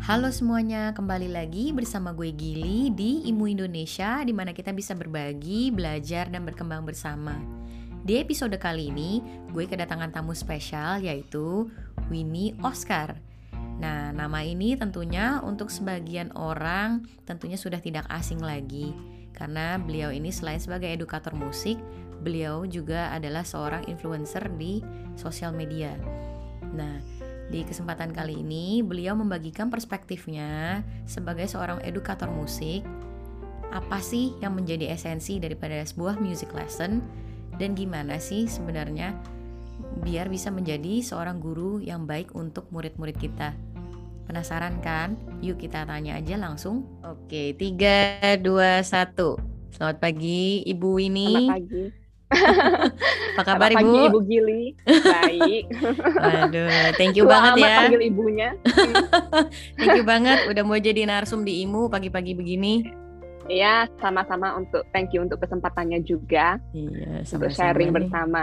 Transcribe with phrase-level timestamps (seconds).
[0.00, 5.68] Halo semuanya, kembali lagi bersama gue Gili di Imu Indonesia di mana kita bisa berbagi,
[5.68, 7.36] belajar, dan berkembang bersama.
[8.00, 9.20] Di episode kali ini,
[9.52, 11.68] gue kedatangan tamu spesial yaitu
[12.08, 13.20] Winnie Oscar.
[13.76, 18.96] Nah, nama ini tentunya untuk sebagian orang tentunya sudah tidak asing lagi
[19.36, 21.76] karena beliau ini selain sebagai edukator musik,
[22.24, 24.80] beliau juga adalah seorang influencer di
[25.12, 25.92] sosial media.
[26.72, 27.19] Nah,
[27.50, 32.86] di kesempatan kali ini, beliau membagikan perspektifnya sebagai seorang edukator musik.
[33.74, 37.02] Apa sih yang menjadi esensi daripada sebuah music lesson
[37.58, 39.14] dan gimana sih sebenarnya
[40.02, 43.54] biar bisa menjadi seorang guru yang baik untuk murid-murid kita.
[44.30, 45.18] Penasaran kan?
[45.42, 46.86] Yuk kita tanya aja langsung.
[47.02, 49.74] Oke, 3 2 1.
[49.74, 51.26] Selamat pagi Ibu ini.
[51.50, 51.99] Selamat pagi.
[52.30, 53.90] Apa kabar Selamat Ibu?
[53.90, 54.62] pagi Ibu Gili.
[54.86, 55.64] Baik.
[56.16, 57.76] Aduh, thank you Tua banget amat ya.
[57.76, 58.48] panggil ibunya.
[59.76, 62.86] Thank you banget udah mau jadi narsum di IMU pagi-pagi begini.
[63.46, 67.96] Iya, sama-sama untuk thank you untuk kesempatannya juga Iya, untuk sama-sama sharing nih.
[67.98, 68.42] bersama.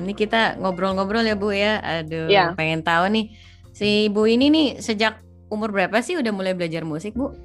[0.00, 1.76] Ini kita ngobrol-ngobrol ya Bu ya.
[2.00, 2.56] Aduh, Iya.
[2.56, 3.36] pengen tahu nih
[3.70, 7.36] si Ibu ini nih sejak umur berapa sih udah mulai belajar musik Bu?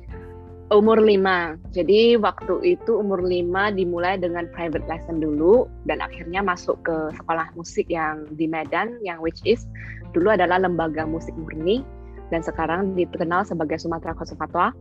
[0.73, 1.77] Umur 5.
[1.77, 7.53] Jadi waktu itu umur 5 dimulai dengan private lesson dulu dan akhirnya masuk ke sekolah
[7.53, 9.69] musik yang di Medan yang which is
[10.17, 11.86] dulu adalah lembaga musik murni
[12.33, 14.73] dan sekarang dikenal sebagai Sumatera Conservatoire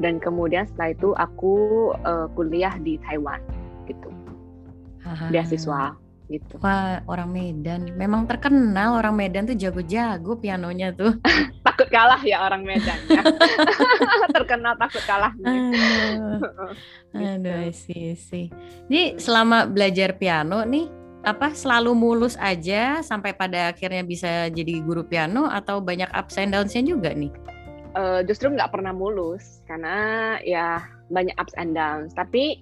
[0.00, 1.54] dan kemudian setelah itu aku
[1.92, 3.44] eh, kuliah di Taiwan
[3.84, 4.08] gitu.
[5.06, 5.30] Haha.
[5.30, 5.94] beasiswa
[6.26, 6.58] gitu.
[6.60, 7.94] Wah, orang Medan.
[7.94, 11.16] Memang terkenal orang Medan tuh jago-jago pianonya tuh.
[11.66, 13.22] Takut kalah ya orang Medan ya.
[14.36, 15.32] Terkenal takut kalah.
[15.44, 16.40] Aduh.
[17.14, 18.46] Aduh, sih sih.
[18.86, 20.88] Jadi selama belajar piano nih
[21.26, 26.54] apa selalu mulus aja sampai pada akhirnya bisa jadi guru piano atau banyak ups and
[26.54, 27.34] downs-nya juga nih?
[27.96, 32.12] Eh, justru nggak pernah mulus karena ya banyak ups and downs.
[32.12, 32.60] Tapi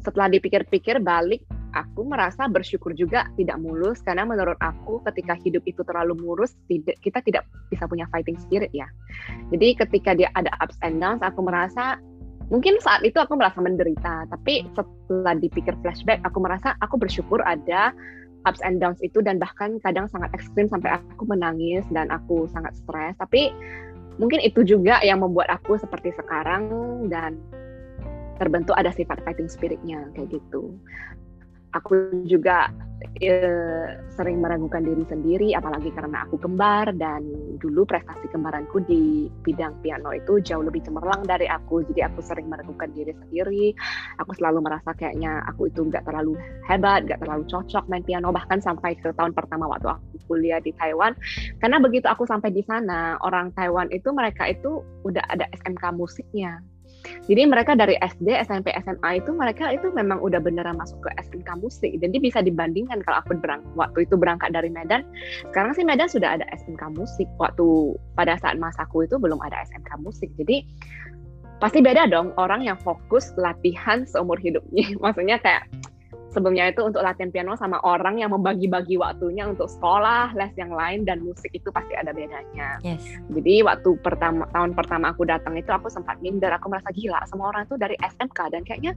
[0.00, 5.80] setelah dipikir-pikir balik, aku merasa bersyukur juga tidak mulus karena menurut aku ketika hidup itu
[5.86, 6.54] terlalu mulus,
[7.04, 8.86] kita tidak bisa punya fighting spirit ya.
[9.50, 11.98] Jadi ketika dia ada ups and downs, aku merasa
[12.50, 17.94] mungkin saat itu aku merasa menderita, tapi setelah dipikir flashback, aku merasa aku bersyukur ada
[18.48, 22.72] ups and downs itu dan bahkan kadang sangat ekstrim sampai aku menangis dan aku sangat
[22.76, 23.14] stres.
[23.20, 23.52] Tapi
[24.16, 26.68] mungkin itu juga yang membuat aku seperti sekarang
[27.12, 27.36] dan
[28.40, 30.72] terbentuk ada sifat fighting spiritnya kayak gitu.
[31.78, 32.70] Aku juga
[33.22, 37.24] eh, sering meragukan diri sendiri, apalagi karena aku kembar dan
[37.62, 42.50] dulu prestasi kembaranku di bidang piano itu jauh lebih cemerlang dari aku, jadi aku sering
[42.52, 43.72] meragukan diri sendiri.
[44.20, 46.36] Aku selalu merasa kayaknya aku itu nggak terlalu
[46.68, 50.70] hebat, nggak terlalu cocok main piano, bahkan sampai ke tahun pertama waktu aku kuliah di
[50.78, 51.18] Taiwan.
[51.58, 56.62] Karena begitu aku sampai di sana, orang Taiwan itu mereka itu udah ada SMK musiknya.
[57.28, 61.48] Jadi mereka dari SD, SMP, SMA itu mereka itu memang udah beneran masuk ke SMK
[61.62, 61.92] musik.
[61.96, 65.06] Jadi bisa dibandingkan kalau aku berang waktu itu berangkat dari Medan.
[65.52, 67.28] Sekarang sih Medan sudah ada SMK musik.
[67.38, 70.28] Waktu pada saat masaku itu belum ada SMK musik.
[70.36, 70.66] Jadi
[71.60, 74.96] pasti beda dong orang yang fokus latihan seumur hidupnya.
[75.04, 75.68] Maksudnya kayak
[76.30, 81.02] sebelumnya itu untuk latihan piano sama orang yang membagi-bagi waktunya untuk sekolah, les yang lain
[81.02, 82.78] dan musik itu pasti ada bedanya.
[82.86, 83.02] Yes.
[83.34, 87.50] Jadi waktu pertama tahun pertama aku datang itu aku sempat minder, aku merasa gila sama
[87.50, 88.94] orang itu dari SMK dan kayaknya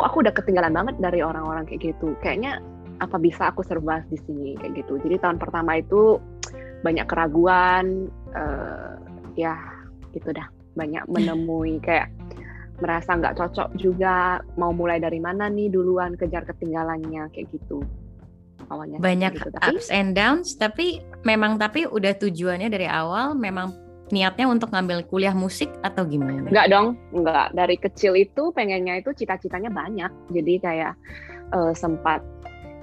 [0.00, 2.16] kok aku udah ketinggalan banget dari orang-orang kayak gitu.
[2.24, 2.58] Kayaknya
[3.04, 4.96] apa bisa aku survive di sini kayak gitu.
[5.04, 6.16] Jadi tahun pertama itu
[6.80, 8.92] banyak keraguan, eh,
[9.36, 9.56] ya
[10.16, 10.48] gitu dah.
[10.74, 12.10] Banyak menemui kayak
[12.82, 17.86] merasa nggak cocok juga mau mulai dari mana nih duluan kejar ketinggalannya kayak gitu
[18.66, 19.48] awalnya Banyak gitu.
[19.54, 25.06] Tapi ups and downs tapi memang tapi udah tujuannya dari awal memang niatnya untuk ngambil
[25.08, 26.44] kuliah musik atau gimana?
[26.44, 27.48] Enggak dong, enggak.
[27.56, 30.12] Dari kecil itu pengennya itu cita-citanya banyak.
[30.32, 30.92] Jadi kayak
[31.54, 32.20] eh, sempat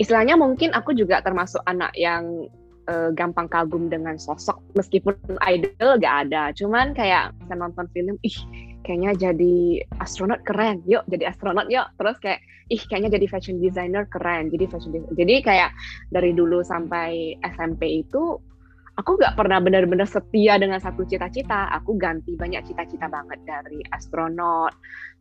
[0.02, 2.50] istilahnya mungkin aku juga termasuk anak yang
[2.90, 5.14] eh, gampang kagum dengan sosok meskipun
[5.46, 6.50] idol gak ada.
[6.58, 8.38] Cuman kayak saya nonton film, ih
[8.84, 10.82] kayaknya jadi astronot keren.
[10.90, 11.88] Yuk jadi astronot yuk.
[11.98, 12.40] Terus kayak
[12.72, 14.50] ih kayaknya jadi fashion designer keren.
[14.50, 15.16] Jadi fashion designer.
[15.18, 15.70] Jadi kayak
[16.10, 18.40] dari dulu sampai SMP itu
[19.00, 21.72] aku nggak pernah benar-benar setia dengan satu cita-cita.
[21.82, 24.74] Aku ganti banyak cita-cita banget dari astronot,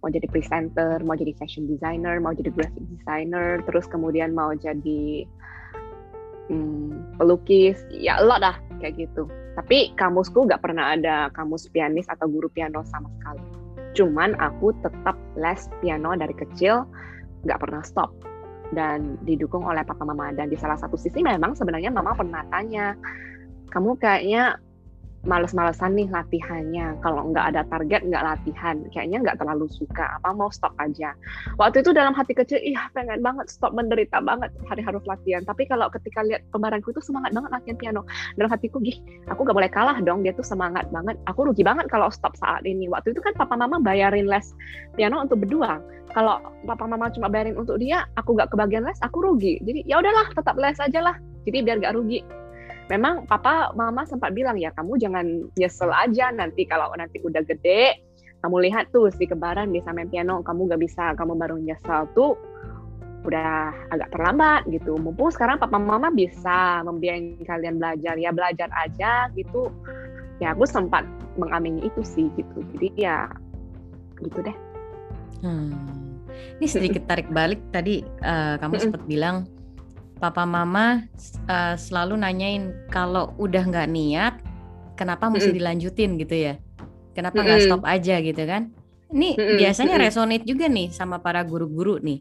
[0.02, 5.24] mau jadi presenter, mau jadi fashion designer, mau jadi graphic designer, terus kemudian mau jadi
[6.50, 9.24] hmm, pelukis, ya a lot dah kayak gitu.
[9.60, 13.44] Tapi kamusku nggak pernah ada kamus pianis atau guru piano sama sekali.
[13.92, 16.88] Cuman aku tetap les piano dari kecil,
[17.44, 18.08] nggak pernah stop
[18.72, 22.94] dan didukung oleh papa mama dan di salah satu sisi memang sebenarnya mama pernah tanya
[23.74, 24.62] kamu kayaknya
[25.28, 26.96] males-malesan nih latihannya.
[27.05, 28.76] Kalau nggak ada target, nggak latihan.
[28.88, 30.17] Kayaknya nggak terlalu suka.
[30.20, 31.12] Apa mau stop aja.
[31.61, 35.44] Waktu itu dalam hati kecil, iya pengen banget stop menderita banget hari harus latihan.
[35.44, 38.02] Tapi kalau ketika lihat kembaranku itu semangat banget latihan piano.
[38.40, 38.96] Dalam hatiku, gih,
[39.28, 40.25] aku nggak boleh kalah dong.
[40.25, 41.20] Dia tuh semangat banget.
[41.28, 42.88] Aku rugi banget kalau stop saat ini.
[42.88, 44.56] Waktu itu kan papa mama bayarin les
[44.96, 45.76] piano untuk berdua.
[46.11, 49.61] Kalau papa mama cuma bayarin untuk dia, aku nggak kebagian les, aku rugi.
[49.62, 51.16] Jadi ya udahlah, tetap les aja lah.
[51.44, 52.39] Jadi biar nggak rugi
[52.90, 58.02] memang papa mama sempat bilang ya kamu jangan nyesel aja nanti kalau nanti udah gede
[58.42, 62.34] kamu lihat tuh si kebaran bisa main piano kamu gak bisa kamu baru nyesel tuh
[63.20, 64.96] udah agak terlambat gitu.
[64.96, 69.69] Mumpung sekarang papa mama bisa membiayai kalian belajar ya belajar aja gitu.
[70.40, 71.04] Ya aku sempat
[71.37, 72.64] mengamini itu sih gitu.
[72.76, 73.28] Jadi ya
[74.25, 74.56] gitu deh.
[75.40, 75.72] Hmm.
[76.60, 79.48] ini sedikit tarik balik tadi uh, kamu sempat bilang
[80.20, 81.08] papa mama
[81.49, 84.34] uh, selalu nanyain kalau udah nggak niat
[85.00, 86.20] kenapa mesti dilanjutin?
[86.20, 86.55] gitu ya.
[87.17, 88.20] Kenapa nggak stop aja?
[88.20, 88.69] gitu kan.
[89.11, 92.20] Ini biasanya resonate juga nih sama para guru-guru nih.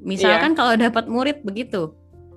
[0.00, 0.58] Misalkan yeah.
[0.62, 1.92] kalau dapat murid begitu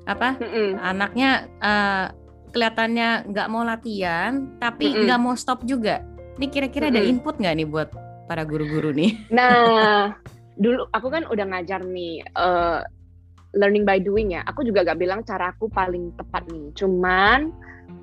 [0.07, 0.39] apa
[0.81, 2.15] anaknya uh,
[2.55, 6.01] kelihatannya nggak mau latihan tapi nggak mau stop juga.
[6.41, 7.89] Ini kira-kira ada input nggak nih buat
[8.25, 9.29] para guru-guru nih?
[9.29, 10.11] Nah
[10.63, 12.81] dulu aku kan udah ngajar nih uh,
[13.57, 14.45] learning by doing ya.
[14.47, 16.71] Aku juga gak bilang caraku paling tepat nih.
[16.77, 17.51] Cuman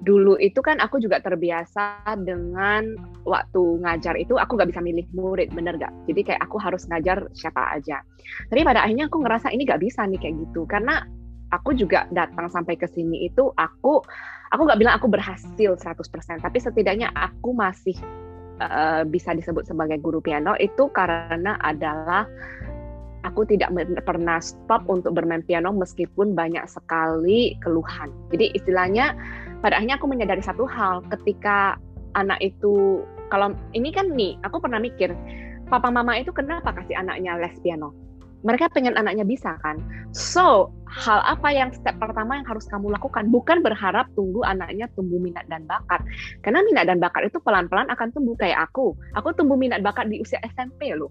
[0.05, 2.93] dulu itu kan aku juga terbiasa dengan
[3.25, 5.95] waktu ngajar itu aku gak bisa milih murid, bener gak?
[6.11, 8.03] Jadi kayak aku harus ngajar siapa aja.
[8.51, 10.67] Tapi pada akhirnya aku ngerasa ini gak bisa nih kayak gitu.
[10.69, 11.07] Karena
[11.55, 14.03] aku juga datang sampai ke sini itu aku
[14.51, 17.97] aku gak bilang aku berhasil 100%, tapi setidaknya aku masih
[18.63, 22.29] uh, bisa disebut sebagai guru piano itu karena adalah
[23.25, 23.73] aku tidak
[24.05, 28.13] pernah stop untuk bermain piano meskipun banyak sekali keluhan.
[28.31, 29.17] Jadi istilahnya
[29.65, 31.81] pada akhirnya aku menyadari satu hal ketika
[32.15, 35.11] anak itu kalau ini kan nih aku pernah mikir
[35.73, 37.97] papa mama itu kenapa kasih anaknya les piano?
[38.45, 39.81] Mereka pengen anaknya bisa kan.
[40.13, 43.33] So, hal apa yang step pertama yang harus kamu lakukan?
[43.33, 46.05] Bukan berharap tunggu anaknya tumbuh minat dan bakat.
[46.45, 48.93] Karena minat dan bakat itu pelan-pelan akan tumbuh kayak aku.
[49.17, 51.09] Aku tumbuh minat bakat di usia SMP loh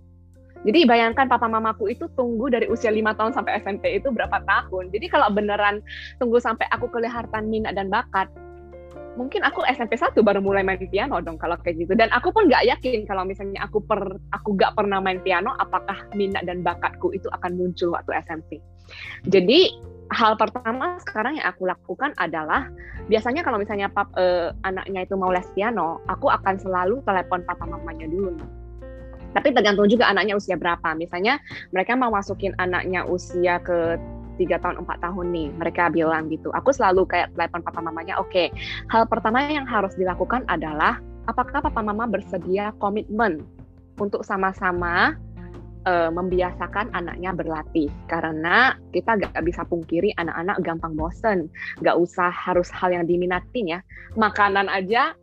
[0.63, 4.95] jadi bayangkan papa mamaku itu tunggu dari usia lima tahun sampai SMP itu berapa tahun.
[4.95, 5.83] Jadi kalau beneran
[6.23, 8.31] tunggu sampai aku kelihatan minat dan bakat,
[9.19, 11.93] mungkin aku SMP 1 baru mulai main piano dong kalau kayak gitu.
[11.99, 13.99] Dan aku pun nggak yakin kalau misalnya aku per
[14.31, 18.63] aku nggak pernah main piano, apakah minat dan bakatku itu akan muncul waktu SMP.
[19.27, 19.67] Jadi
[20.15, 22.71] hal pertama sekarang yang aku lakukan adalah
[23.11, 27.67] biasanya kalau misalnya pap, eh, anaknya itu mau les piano, aku akan selalu telepon papa
[27.67, 28.62] mamanya dulu
[29.33, 30.93] tapi tergantung juga anaknya usia berapa.
[30.93, 31.41] Misalnya
[31.73, 33.97] mereka mau masukin anaknya usia ke
[34.37, 36.49] tiga tahun empat tahun nih mereka bilang gitu.
[36.57, 38.47] Aku selalu kayak telepon papa mamanya oke okay,
[38.89, 40.97] hal pertama yang harus dilakukan adalah
[41.29, 43.45] apakah papa mama bersedia komitmen
[44.01, 45.13] untuk sama-sama
[45.85, 47.89] uh, membiasakan anaknya berlatih?
[48.09, 51.47] Karena kita gak bisa pungkiri anak-anak gampang bosen.
[51.85, 53.79] Gak usah harus hal yang diminatin ya.
[54.17, 55.13] Makanan aja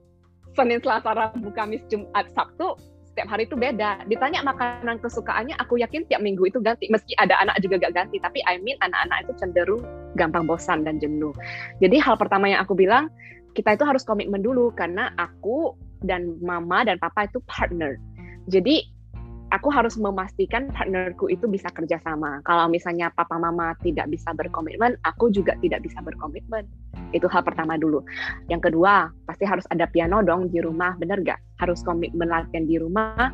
[0.55, 2.75] Senin Selasa Rabu Kamis Jumat Sabtu
[3.11, 4.07] setiap hari itu beda.
[4.07, 6.87] Ditanya makanan kesukaannya, aku yakin tiap minggu itu ganti.
[6.89, 9.83] Meski ada anak juga gak ganti, tapi I mean anak-anak itu cenderung
[10.15, 11.35] gampang bosan dan jenuh.
[11.83, 13.11] Jadi hal pertama yang aku bilang,
[13.59, 15.75] kita itu harus komitmen dulu karena aku
[16.06, 17.99] dan mama dan papa itu partner.
[18.46, 18.87] Jadi
[19.51, 22.43] aku harus memastikan partnerku itu bisa kerjasama.
[22.47, 26.67] Kalau misalnya papa mama tidak bisa berkomitmen, aku juga tidak bisa berkomitmen.
[27.11, 28.03] Itu hal pertama dulu.
[28.47, 31.39] Yang kedua, pasti harus ada piano dong di rumah, bener gak?
[31.59, 33.31] Harus komitmen latihan di rumah.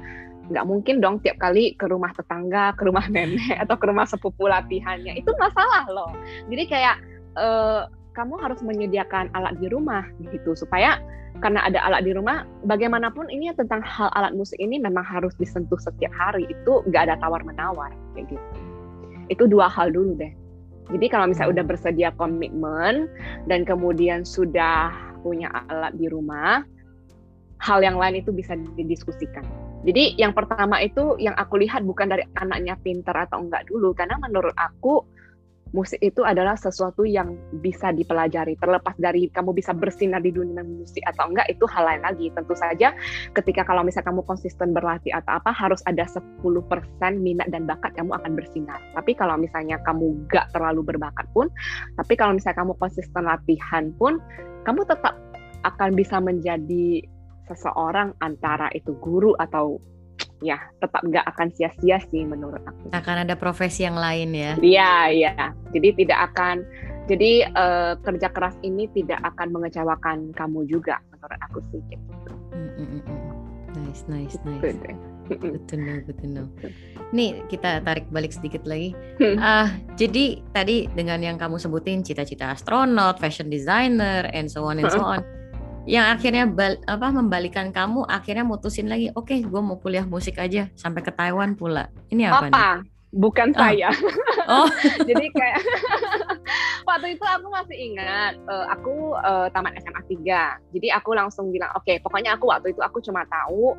[0.47, 4.49] Nggak mungkin dong tiap kali ke rumah tetangga, ke rumah nenek, atau ke rumah sepupu
[4.49, 5.21] latihannya.
[5.21, 6.11] Itu masalah loh.
[6.49, 6.97] Jadi kayak
[7.37, 10.97] uh, kamu harus menyediakan alat di rumah gitu supaya
[11.45, 15.77] karena ada alat di rumah, bagaimanapun ini tentang hal alat musik ini memang harus disentuh
[15.77, 16.49] setiap hari.
[16.49, 18.49] Itu nggak ada tawar menawar kayak gitu.
[19.29, 20.33] Itu dua hal dulu deh.
[20.97, 23.11] Jadi kalau misalnya udah bersedia komitmen
[23.51, 26.65] dan kemudian sudah punya alat di rumah,
[27.61, 29.45] hal yang lain itu bisa didiskusikan.
[29.85, 34.17] Jadi yang pertama itu yang aku lihat bukan dari anaknya pintar atau enggak dulu, karena
[34.23, 35.05] menurut aku
[35.77, 38.57] musik itu adalah sesuatu yang bisa dipelajari.
[38.57, 42.33] Terlepas dari kamu bisa bersinar di dunia musik atau enggak, itu hal lain lagi.
[42.33, 42.97] Tentu saja
[43.37, 46.41] ketika kalau misalnya kamu konsisten berlatih atau apa, harus ada 10%
[47.21, 48.81] minat dan bakat kamu akan bersinar.
[48.97, 51.53] Tapi kalau misalnya kamu enggak terlalu berbakat pun,
[52.01, 54.17] tapi kalau misalnya kamu konsisten latihan pun,
[54.65, 55.13] kamu tetap
[55.69, 57.05] akan bisa menjadi
[57.47, 59.79] seseorang antara itu guru atau
[60.45, 62.93] ya tetap nggak akan sia-sia sih menurut aku.
[62.93, 64.53] Akan ada profesi yang lain ya?
[64.61, 65.35] Iya iya.
[65.73, 66.65] Jadi tidak akan
[67.07, 72.33] Jadi uh, kerja keras ini tidak akan mengecewakan kamu juga menurut aku sih gitu.
[72.51, 73.03] Mm, mm.
[73.79, 74.59] Nice, nice, nice.
[74.59, 74.83] Good.
[75.27, 76.47] Betul, betul.
[77.15, 78.95] Nih kita tarik balik sedikit lagi.
[79.23, 84.91] Uh, jadi tadi dengan yang kamu sebutin cita-cita astronot, fashion designer, and so on and
[84.91, 85.23] so on.
[85.87, 90.43] Yang akhirnya bal apa membalikan kamu akhirnya mutusin lagi, oke, okay, gue mau kuliah musik
[90.43, 91.87] aja sampai ke Taiwan pula.
[92.11, 92.51] Ini apa?
[92.51, 92.67] Apa?
[92.83, 92.91] Nih?
[93.17, 93.57] Bukan oh.
[93.57, 93.91] saya.
[94.47, 94.71] Oh.
[95.11, 95.59] jadi kayak
[96.87, 100.71] waktu itu aku masih ingat, uh, aku uh, tamat SMA 3.
[100.71, 103.75] Jadi aku langsung bilang, oke, okay, pokoknya aku waktu itu aku cuma tahu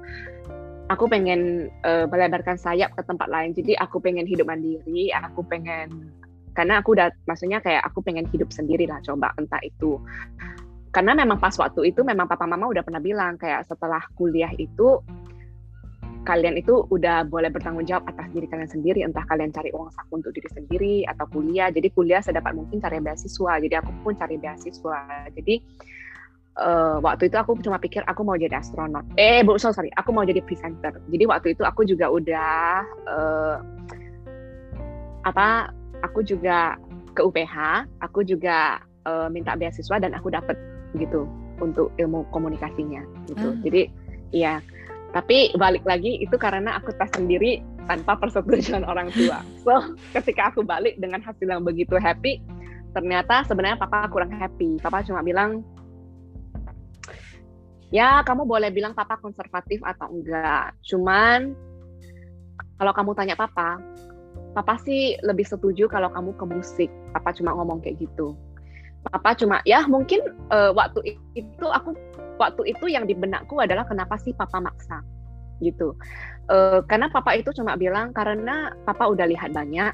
[0.91, 3.55] aku pengen uh, melebarkan sayap ke tempat lain.
[3.55, 6.11] Jadi aku pengen hidup mandiri, aku pengen
[6.51, 10.01] karena aku udah maksudnya kayak aku pengen hidup sendiri lah coba entah itu
[10.97, 14.97] karena memang pas waktu itu memang papa mama udah pernah bilang kayak setelah kuliah itu
[16.25, 20.17] kalian itu udah boleh bertanggung jawab atas diri kalian sendiri entah kalian cari uang saku
[20.17, 24.41] untuk diri sendiri atau kuliah jadi kuliah sedapat mungkin cari beasiswa jadi aku pun cari
[24.41, 25.55] beasiswa jadi
[26.65, 29.05] uh, waktu itu aku cuma pikir aku mau jadi astronot.
[29.21, 30.97] Eh, bu, so, sorry, aku mau jadi presenter.
[31.13, 33.55] Jadi waktu itu aku juga udah uh,
[35.29, 35.69] apa?
[36.01, 36.73] Aku juga
[37.13, 40.57] ke UPH, aku juga uh, minta beasiswa dan aku dapet
[40.99, 43.47] gitu untuk ilmu komunikasinya gitu.
[43.53, 43.61] Hmm.
[43.65, 43.89] Jadi
[44.33, 44.61] iya.
[45.15, 49.41] Tapi balik lagi itu karena aku tes sendiri tanpa persetujuan orang tua.
[49.63, 52.43] So ketika aku balik dengan hasil yang begitu happy,
[52.91, 54.77] ternyata sebenarnya papa kurang happy.
[54.83, 55.63] Papa cuma bilang
[57.87, 60.75] ya kamu boleh bilang papa konservatif atau enggak.
[60.85, 61.55] Cuman
[62.77, 63.81] kalau kamu tanya papa,
[64.53, 66.89] papa sih lebih setuju kalau kamu ke musik.
[67.15, 68.37] Papa cuma ngomong kayak gitu.
[69.07, 70.19] Papa cuma ya mungkin
[70.51, 71.95] uh, waktu itu aku
[72.37, 75.01] waktu itu yang di benakku adalah kenapa sih papa maksa
[75.63, 75.97] gitu.
[76.47, 79.91] Uh, karena papa itu cuma bilang karena papa udah lihat banyak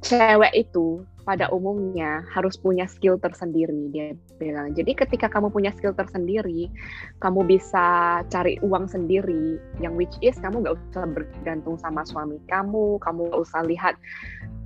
[0.00, 4.72] cewek itu pada umumnya harus punya skill tersendiri dia bilang.
[4.72, 6.72] Jadi ketika kamu punya skill tersendiri,
[7.20, 12.96] kamu bisa cari uang sendiri yang which is kamu gak usah bergantung sama suami kamu,
[13.04, 14.00] kamu gak usah lihat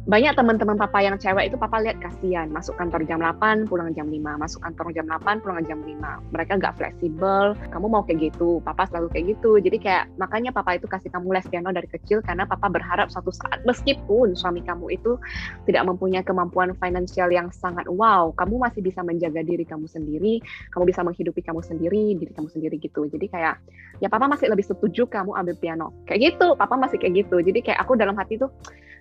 [0.02, 4.10] banyak teman-teman papa yang cewek itu papa lihat kasihan masuk kantor jam 8 pulang jam
[4.10, 8.58] 5 masuk kantor jam 8 pulang jam 5 mereka nggak fleksibel kamu mau kayak gitu?
[8.66, 9.62] Papa selalu kayak gitu.
[9.62, 13.30] Jadi kayak makanya papa itu kasih kamu les piano dari kecil karena papa berharap suatu
[13.30, 15.22] saat meskipun suami kamu itu
[15.70, 20.42] tidak mempunyai kemampuan finansial yang sangat wow kamu masih bisa menjaga diri kamu sendiri
[20.74, 23.06] kamu bisa menghidupi kamu sendiri diri kamu sendiri gitu.
[23.06, 23.54] Jadi kayak
[24.02, 25.94] ya papa masih lebih setuju kamu ambil piano.
[26.10, 27.38] Kayak gitu papa masih kayak gitu.
[27.38, 28.50] Jadi kayak aku dalam hati tuh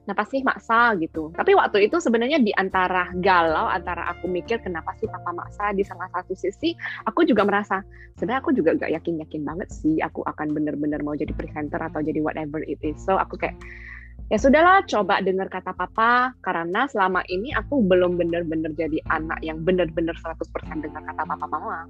[0.06, 1.32] kenapa sih maksa gitu.
[1.36, 5.84] Tapi waktu itu sebenarnya di antara galau antara aku mikir kenapa sih papa maksa di
[5.86, 6.74] salah satu sisi
[7.08, 7.84] aku juga merasa
[8.18, 12.00] sebenarnya aku juga gak yakin yakin banget sih aku akan bener-bener mau jadi presenter atau
[12.04, 12.98] jadi whatever it is.
[13.04, 13.56] So aku kayak
[14.32, 19.60] ya sudahlah coba dengar kata papa karena selama ini aku belum bener-bener jadi anak yang
[19.62, 20.40] bener-bener 100%
[20.82, 21.86] dengar kata papa mama.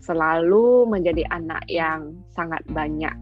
[0.00, 3.12] Selalu menjadi anak yang sangat banyak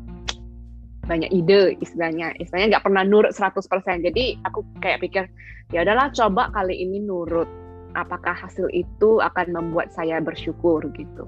[1.08, 2.36] banyak ide istilahnya.
[2.36, 3.64] Istilahnya nggak pernah nurut 100%
[4.04, 5.24] jadi aku kayak pikir
[5.72, 7.48] ya udahlah coba kali ini nurut.
[7.96, 10.84] Apakah hasil itu akan membuat saya bersyukur?
[10.92, 11.24] Gitu.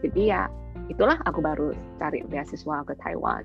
[0.00, 0.48] Jadi ya
[0.88, 3.44] itulah aku baru cari beasiswa ke Taiwan.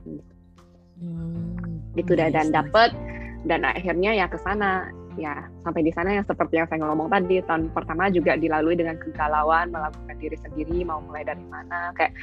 [1.03, 2.95] Hmm, gitu nice, dan dapet.
[3.43, 4.87] Dan akhirnya ya ke sana.
[5.13, 8.97] Ya sampai di sana yang seperti yang saya ngomong tadi tahun pertama juga dilalui dengan
[8.97, 11.93] kegalauan melakukan diri sendiri mau mulai dari mana.
[11.93, 12.17] Kayak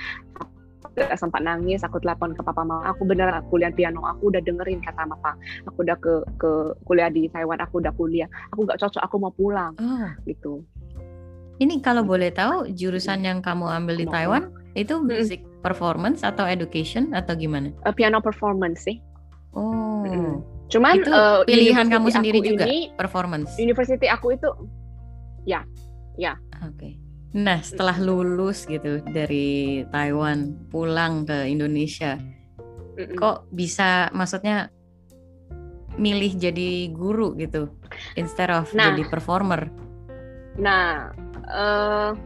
[0.96, 2.88] gak sempat nangis aku telepon ke papa mama.
[2.92, 5.36] Aku beneran aku kuliah piano aku udah dengerin kata mama.
[5.68, 6.50] Aku udah ke ke
[6.88, 8.28] kuliah di Taiwan aku udah kuliah.
[8.52, 9.72] Aku nggak cocok aku mau pulang.
[9.78, 10.08] Oh.
[10.24, 10.64] gitu.
[11.60, 17.12] Ini kalau boleh tahu jurusan yang kamu ambil di Taiwan itu music performance atau education
[17.12, 17.68] atau gimana?
[17.84, 18.96] Uh, piano performance sih.
[19.52, 20.06] Oh.
[20.06, 20.40] Hmm.
[20.70, 23.58] cuman itu uh, pilihan kamu sendiri juga ini, performance?
[23.58, 24.46] University aku itu
[25.42, 25.66] ya.
[26.14, 26.38] Ya.
[26.62, 26.78] Oke.
[26.78, 26.92] okay.
[27.30, 32.18] Nah, setelah lulus gitu dari Taiwan pulang ke Indonesia,
[33.14, 34.66] kok bisa maksudnya
[35.94, 37.70] milih jadi guru gitu
[38.18, 39.70] instead of nah, jadi performer?
[40.58, 41.14] Nah,
[41.46, 42.18] uh,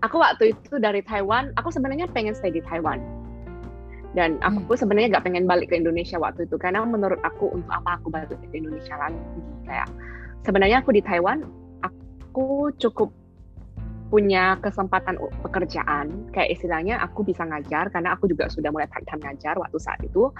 [0.00, 3.04] aku waktu itu dari Taiwan, aku sebenarnya pengen stay di Taiwan.
[4.16, 4.80] Dan aku hmm.
[4.80, 8.32] sebenarnya gak pengen balik ke Indonesia waktu itu karena menurut aku untuk apa aku balik
[8.32, 9.20] ke Indonesia lagi
[9.68, 9.92] kayak
[10.40, 11.44] sebenarnya aku di Taiwan
[11.84, 13.12] aku cukup
[14.06, 16.30] punya kesempatan pekerjaan.
[16.30, 19.98] Kayak istilahnya aku bisa ngajar karena aku juga sudah mulai part time ngajar waktu saat
[20.02, 20.30] itu.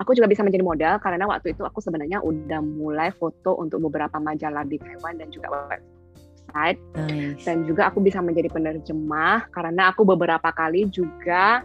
[0.00, 4.16] Aku juga bisa menjadi model karena waktu itu aku sebenarnya udah mulai foto untuk beberapa
[4.16, 5.90] majalah di Taiwan dan juga website.
[6.50, 7.46] Nice.
[7.46, 11.62] dan juga aku bisa menjadi penerjemah karena aku beberapa kali juga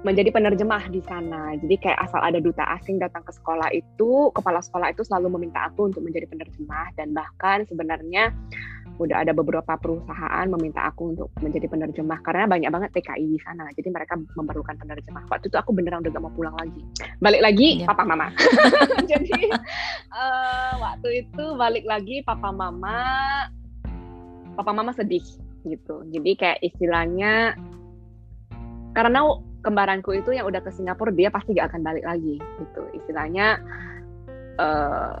[0.00, 1.52] menjadi penerjemah di sana.
[1.60, 5.68] Jadi kayak asal ada duta asing datang ke sekolah itu, kepala sekolah itu selalu meminta
[5.68, 8.32] aku untuk menjadi penerjemah dan bahkan sebenarnya
[9.00, 13.64] udah ada beberapa perusahaan meminta aku untuk menjadi penerjemah karena banyak banget TKI di sana.
[13.72, 15.24] Jadi mereka memerlukan penerjemah.
[15.32, 16.84] Waktu itu aku beneran udah gak mau pulang lagi.
[17.24, 17.88] Balik lagi yeah.
[17.88, 18.28] papa mama.
[19.10, 19.40] Jadi
[20.12, 23.00] uh, waktu itu balik lagi papa mama
[24.56, 25.24] papa mama sedih
[25.64, 26.04] gitu.
[26.12, 27.56] Jadi kayak istilahnya
[28.92, 29.24] karena
[29.60, 33.60] kembaranku itu yang udah ke Singapura dia pasti gak akan balik lagi gitu istilahnya
[34.60, 35.20] uh,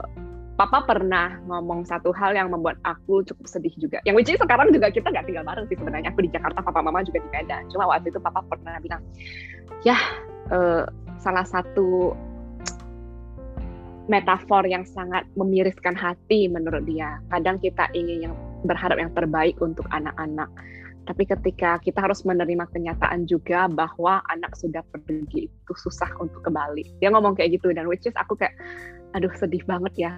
[0.60, 3.96] Papa pernah ngomong satu hal yang membuat aku cukup sedih juga.
[4.04, 6.12] Yang which sekarang juga kita nggak tinggal bareng sih sebenarnya.
[6.12, 7.64] Aku di Jakarta, Papa Mama juga di Medan.
[7.72, 9.00] Cuma waktu itu Papa pernah bilang,
[9.88, 9.96] ya
[10.52, 10.84] uh,
[11.16, 12.12] salah satu
[14.12, 17.24] metafor yang sangat memiriskan hati menurut dia.
[17.32, 18.34] Kadang kita ingin yang
[18.68, 20.52] berharap yang terbaik untuk anak-anak
[21.10, 27.02] tapi ketika kita harus menerima kenyataan juga bahwa anak sudah pergi itu susah untuk kembali.
[27.02, 28.54] Dia ngomong kayak gitu dan which is aku kayak
[29.18, 30.12] aduh sedih banget ya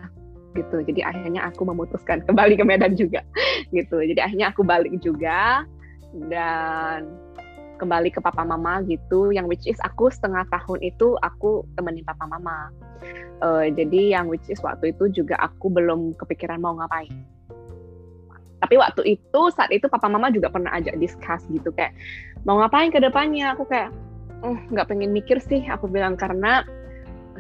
[0.53, 0.85] gitu.
[0.85, 3.25] Jadi akhirnya aku memutuskan kembali ke Medan juga
[3.73, 4.05] gitu.
[4.05, 5.65] Jadi akhirnya aku balik juga
[6.29, 7.09] dan
[7.81, 9.33] kembali ke papa mama gitu.
[9.33, 12.69] Yang which is aku setengah tahun itu aku temenin papa mama.
[13.41, 17.11] Uh, jadi yang which is waktu itu juga aku belum kepikiran mau ngapain
[18.63, 21.91] tapi waktu itu saat itu papa mama juga pernah ajak discuss gitu kayak
[22.47, 23.59] mau ngapain ke depannya?
[23.59, 23.91] Aku kayak
[24.43, 26.63] nggak pengen mikir sih aku bilang karena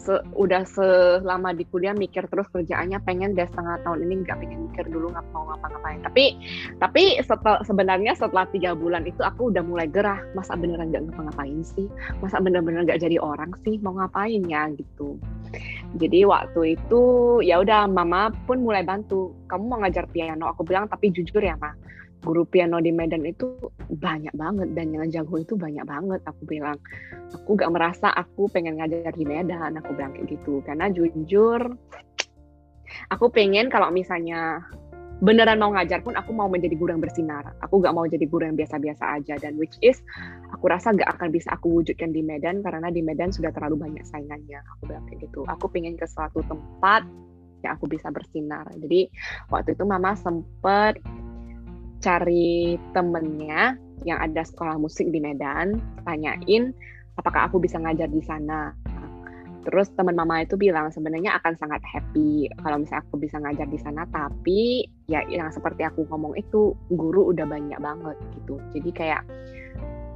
[0.01, 4.61] se udah selama di kuliah mikir terus kerjaannya pengen deh setengah tahun ini nggak pengen
[4.71, 6.01] mikir dulu nggak mau ngapa-ngapain.
[6.01, 6.25] Tapi
[6.81, 11.61] tapi setel, sebenarnya setelah tiga bulan itu aku udah mulai gerah masa beneran nggak ngapa-ngapain
[11.65, 11.87] sih?
[12.25, 13.77] Masa bener-bener nggak jadi orang sih?
[13.85, 15.21] Mau ngapain ya gitu.
[16.01, 17.03] Jadi waktu itu
[17.45, 19.37] ya udah mama pun mulai bantu.
[19.51, 20.49] Kamu mau ngajar piano?
[20.49, 21.77] Aku bilang tapi jujur ya ma
[22.23, 23.59] guru piano di Medan itu
[23.91, 26.79] banyak banget dan yang jago itu banyak banget aku bilang.
[27.35, 30.62] Aku gak merasa aku pengen ngajar di Medan aku bilang kayak gitu.
[30.62, 31.61] Karena jujur
[33.11, 34.62] aku pengen kalau misalnya
[35.23, 37.55] beneran mau ngajar pun aku mau menjadi guru yang bersinar.
[37.62, 39.35] Aku gak mau jadi guru yang biasa-biasa aja.
[39.43, 39.99] Dan which is
[40.55, 44.07] aku rasa gak akan bisa aku wujudkan di Medan karena di Medan sudah terlalu banyak
[44.07, 44.62] saingannya.
[44.79, 45.42] Aku bilang kayak gitu.
[45.51, 47.03] Aku pengen ke suatu tempat
[47.62, 48.66] yang aku bisa bersinar.
[48.75, 49.11] Jadi
[49.51, 50.99] waktu itu mama sempet
[52.03, 56.75] cari temennya yang ada sekolah musik di Medan, tanyain
[57.17, 58.75] apakah aku bisa ngajar di sana.
[59.62, 63.79] Terus teman mama itu bilang sebenarnya akan sangat happy kalau misalnya aku bisa ngajar di
[63.79, 68.59] sana, tapi ya yang seperti aku ngomong itu guru udah banyak banget gitu.
[68.75, 69.23] Jadi kayak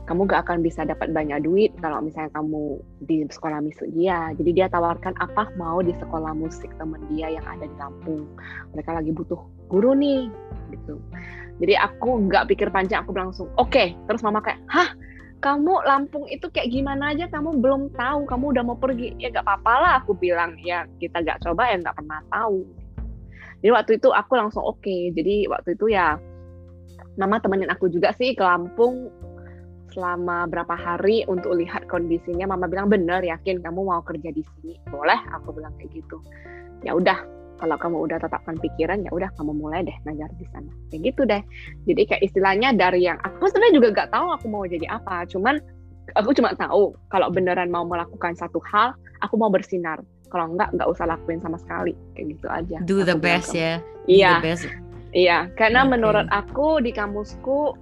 [0.07, 4.31] kamu gak akan bisa dapat banyak duit kalau misalnya kamu di sekolah musik dia.
[4.38, 8.27] Jadi dia tawarkan apa mau di sekolah musik temen dia yang ada di Lampung.
[8.75, 10.31] Mereka lagi butuh guru nih
[10.75, 10.99] gitu.
[11.57, 13.73] Jadi aku nggak pikir panjang, aku langsung oke.
[13.73, 13.97] Okay.
[14.09, 14.90] Terus mama kayak, hah?
[15.37, 17.29] Kamu Lampung itu kayak gimana aja?
[17.29, 19.14] Kamu belum tahu kamu udah mau pergi.
[19.21, 20.57] Ya nggak apa-apa lah aku bilang.
[20.64, 22.64] Ya kita nggak coba ya nggak pernah tahu.
[23.61, 24.81] Jadi waktu itu aku langsung oke.
[24.81, 25.12] Okay.
[25.12, 26.16] jadi waktu itu ya
[27.21, 29.12] mama temenin aku juga sih ke Lampung
[29.92, 32.49] selama berapa hari untuk lihat kondisinya.
[32.49, 34.77] Mama bilang bener yakin kamu mau kerja di sini?
[34.88, 36.21] Boleh aku bilang kayak gitu.
[36.85, 37.16] Ya udah
[37.57, 40.71] kalau kamu udah tetapkan pikiran ya udah kamu mulai deh ngajar di sana.
[40.92, 41.42] Kayak gitu deh.
[41.88, 45.25] Jadi kayak istilahnya dari yang aku sebenarnya juga gak tahu aku mau jadi apa.
[45.29, 45.59] Cuman
[46.14, 48.92] aku cuma tahu kalau beneran mau melakukan satu hal
[49.25, 50.01] aku mau bersinar.
[50.27, 51.97] Kalau enggak nggak usah lakuin sama sekali.
[52.14, 52.77] Kayak gitu aja.
[52.85, 53.81] Do the best ya.
[54.07, 54.42] Iya.
[55.16, 55.38] iya.
[55.57, 55.90] Karena okay.
[55.97, 57.73] menurut aku di kamusku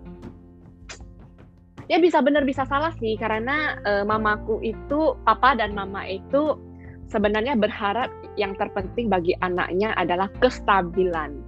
[1.91, 3.19] ya bisa bener bisa salah sih.
[3.19, 6.57] Karena uh, mamaku itu papa dan mama itu
[7.09, 8.09] sebenarnya berharap
[8.40, 11.40] yang terpenting bagi anaknya adalah kestabilan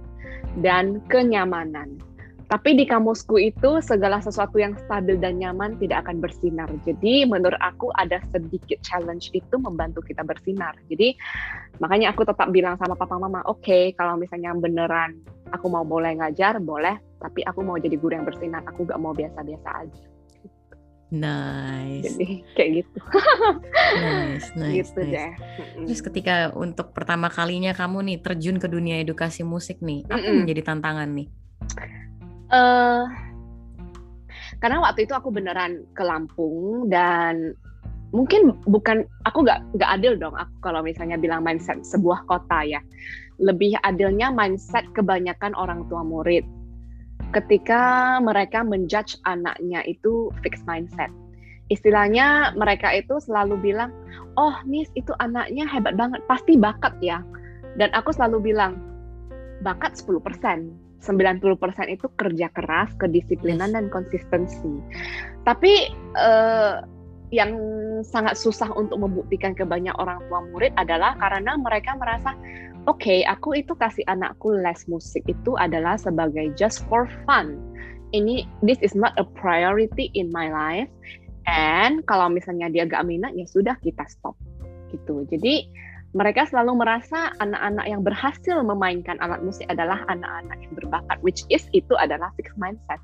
[0.61, 1.99] dan kenyamanan.
[2.47, 6.71] Tapi di kamusku itu segala sesuatu yang stabil dan nyaman tidak akan bersinar.
[6.87, 10.71] Jadi menurut aku ada sedikit challenge itu membantu kita bersinar.
[10.87, 11.11] Jadi
[11.83, 15.19] makanya aku tetap bilang sama papa mama, oke okay, kalau misalnya beneran
[15.51, 16.95] aku mau boleh ngajar, boleh.
[17.17, 18.63] Tapi aku mau jadi guru yang bersinar.
[18.69, 20.16] Aku gak mau biasa-biasa aja.
[21.07, 22.03] Nice.
[22.03, 22.99] Jadi kayak gitu.
[23.95, 24.75] nice, nice.
[24.83, 25.13] Gitu nice.
[25.15, 25.31] deh.
[25.87, 30.27] Terus ketika untuk pertama kalinya kamu nih terjun ke dunia edukasi musik nih, apa mm
[30.27, 30.37] -mm.
[30.43, 31.27] menjadi tantangan nih?
[32.51, 33.07] Uh,
[34.59, 37.55] karena waktu itu aku beneran ke Lampung dan
[38.15, 42.79] mungkin bukan aku nggak nggak adil dong aku kalau misalnya bilang mindset sebuah kota ya
[43.37, 46.47] lebih adilnya mindset kebanyakan orang tua murid
[47.35, 51.11] ketika mereka menjudge anaknya itu fixed mindset.
[51.67, 53.91] Istilahnya mereka itu selalu bilang,
[54.39, 57.19] "Oh, Miss, itu anaknya hebat banget, pasti bakat ya."
[57.75, 58.79] Dan aku selalu bilang,
[59.59, 60.71] "Bakat 10%,
[61.03, 64.79] 90% itu kerja keras, kedisiplinan dan konsistensi."
[65.43, 66.87] Tapi uh,
[67.35, 67.59] yang
[68.07, 72.31] sangat susah untuk membuktikan ke banyak orang tua murid adalah karena mereka merasa
[72.87, 77.59] oke okay, aku itu kasih anakku les musik itu adalah sebagai just for fun.
[78.15, 80.89] Ini this is not a priority in my life.
[81.47, 84.39] And kalau misalnya dia gak minat ya sudah kita stop.
[84.91, 85.27] Gitu.
[85.27, 85.67] Jadi
[86.15, 91.67] mereka selalu merasa anak-anak yang berhasil memainkan alat musik adalah anak-anak yang berbakat which is
[91.75, 92.99] itu adalah fixed mindset.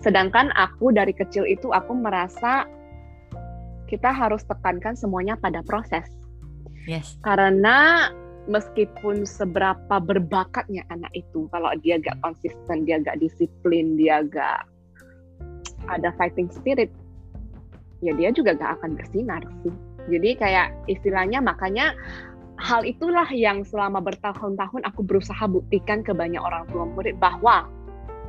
[0.00, 2.64] Sedangkan aku dari kecil itu aku merasa
[3.92, 6.08] kita harus tekankan semuanya pada proses.
[6.88, 7.20] Yes.
[7.20, 8.08] Karena
[8.50, 14.66] meskipun seberapa berbakatnya anak itu kalau dia gak konsisten dia gak disiplin dia gak
[15.86, 16.90] ada fighting spirit
[18.02, 19.74] ya dia juga gak akan bersinar sih
[20.10, 21.94] jadi kayak istilahnya makanya
[22.58, 27.70] hal itulah yang selama bertahun-tahun aku berusaha buktikan ke banyak orang tua murid bahwa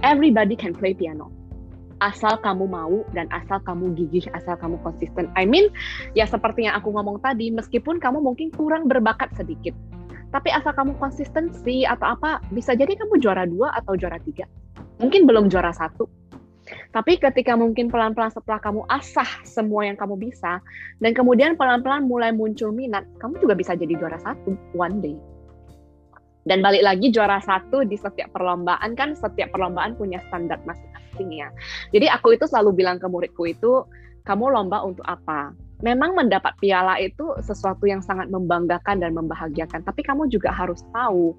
[0.06, 1.34] everybody can play piano
[2.04, 5.32] asal kamu mau dan asal kamu gigih, asal kamu konsisten.
[5.40, 5.72] I mean,
[6.12, 9.72] ya seperti yang aku ngomong tadi, meskipun kamu mungkin kurang berbakat sedikit,
[10.34, 14.50] tapi asal kamu konsistensi atau apa bisa jadi kamu juara dua atau juara tiga.
[14.98, 16.10] Mungkin belum juara satu.
[16.90, 20.58] Tapi ketika mungkin pelan-pelan setelah kamu asah semua yang kamu bisa
[21.04, 25.16] dan kemudian pelan-pelan mulai muncul minat kamu juga bisa jadi juara satu one day.
[26.44, 31.48] Dan balik lagi juara satu di setiap perlombaan kan setiap perlombaan punya standar masing-masing ya.
[31.94, 33.86] Jadi aku itu selalu bilang ke muridku itu
[34.26, 35.52] kamu lomba untuk apa
[35.84, 39.84] memang mendapat piala itu sesuatu yang sangat membanggakan dan membahagiakan.
[39.84, 41.36] Tapi kamu juga harus tahu,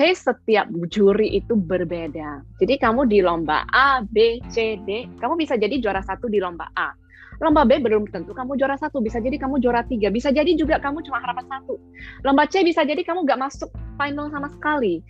[0.00, 2.40] taste setiap juri itu berbeda.
[2.58, 6.72] Jadi kamu di lomba A, B, C, D, kamu bisa jadi juara satu di lomba
[6.74, 6.96] A.
[7.44, 10.78] Lomba B belum tentu kamu juara satu, bisa jadi kamu juara tiga, bisa jadi juga
[10.78, 11.76] kamu cuma harapan satu.
[12.24, 13.68] Lomba C bisa jadi kamu gak masuk
[14.00, 15.04] final sama sekali.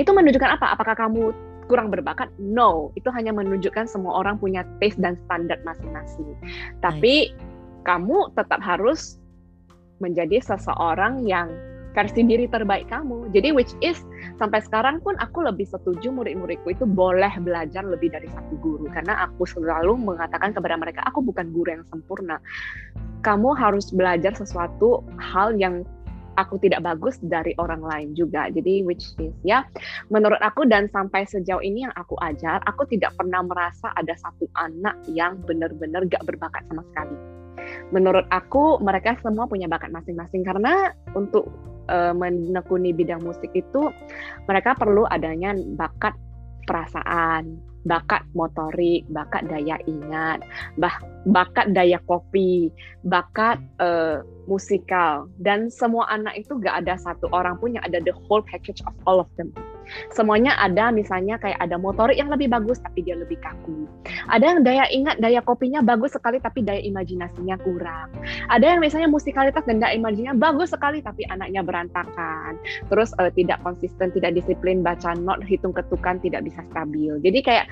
[0.00, 0.74] Itu menunjukkan apa?
[0.74, 1.30] Apakah kamu
[1.68, 2.32] kurang berbakat?
[2.40, 6.32] No, itu hanya menunjukkan semua orang punya taste dan standar masing-masing.
[6.80, 7.36] Tapi
[7.86, 9.18] kamu tetap harus
[9.98, 11.50] menjadi seseorang yang
[11.98, 13.34] versi diri terbaik kamu.
[13.34, 13.98] Jadi which is
[14.38, 19.26] sampai sekarang pun aku lebih setuju murid-muridku itu boleh belajar lebih dari satu guru karena
[19.26, 22.38] aku selalu mengatakan kepada mereka aku bukan guru yang sempurna.
[23.26, 25.82] Kamu harus belajar sesuatu hal yang
[26.38, 28.46] aku tidak bagus dari orang lain juga.
[28.46, 29.66] Jadi which is ya
[30.14, 34.46] menurut aku dan sampai sejauh ini yang aku ajar, aku tidak pernah merasa ada satu
[34.54, 37.37] anak yang benar-benar gak berbakat sama sekali
[37.94, 40.44] menurut aku mereka semua punya bakat masing-masing.
[40.44, 41.48] Karena untuk
[41.88, 43.90] uh, menekuni bidang musik itu
[44.46, 46.12] mereka perlu adanya bakat
[46.68, 47.56] perasaan,
[47.88, 50.44] bakat motorik, bakat daya ingat,
[50.76, 50.92] bah,
[51.24, 52.68] bakat daya kopi,
[53.08, 55.28] bakat uh, musikal.
[55.40, 58.92] Dan semua anak itu gak ada satu orang pun yang ada the whole package of
[59.08, 59.48] all of them
[60.12, 63.88] semuanya ada misalnya kayak ada motorik yang lebih bagus tapi dia lebih kaku.
[64.28, 68.08] Ada yang daya ingat daya kopinya bagus sekali tapi daya imajinasinya kurang.
[68.48, 72.56] Ada yang misalnya musikalitas dan daya imajinasinya bagus sekali tapi anaknya berantakan.
[72.88, 77.20] Terus uh, tidak konsisten tidak disiplin baca not hitung ketukan tidak bisa stabil.
[77.20, 77.66] Jadi kayak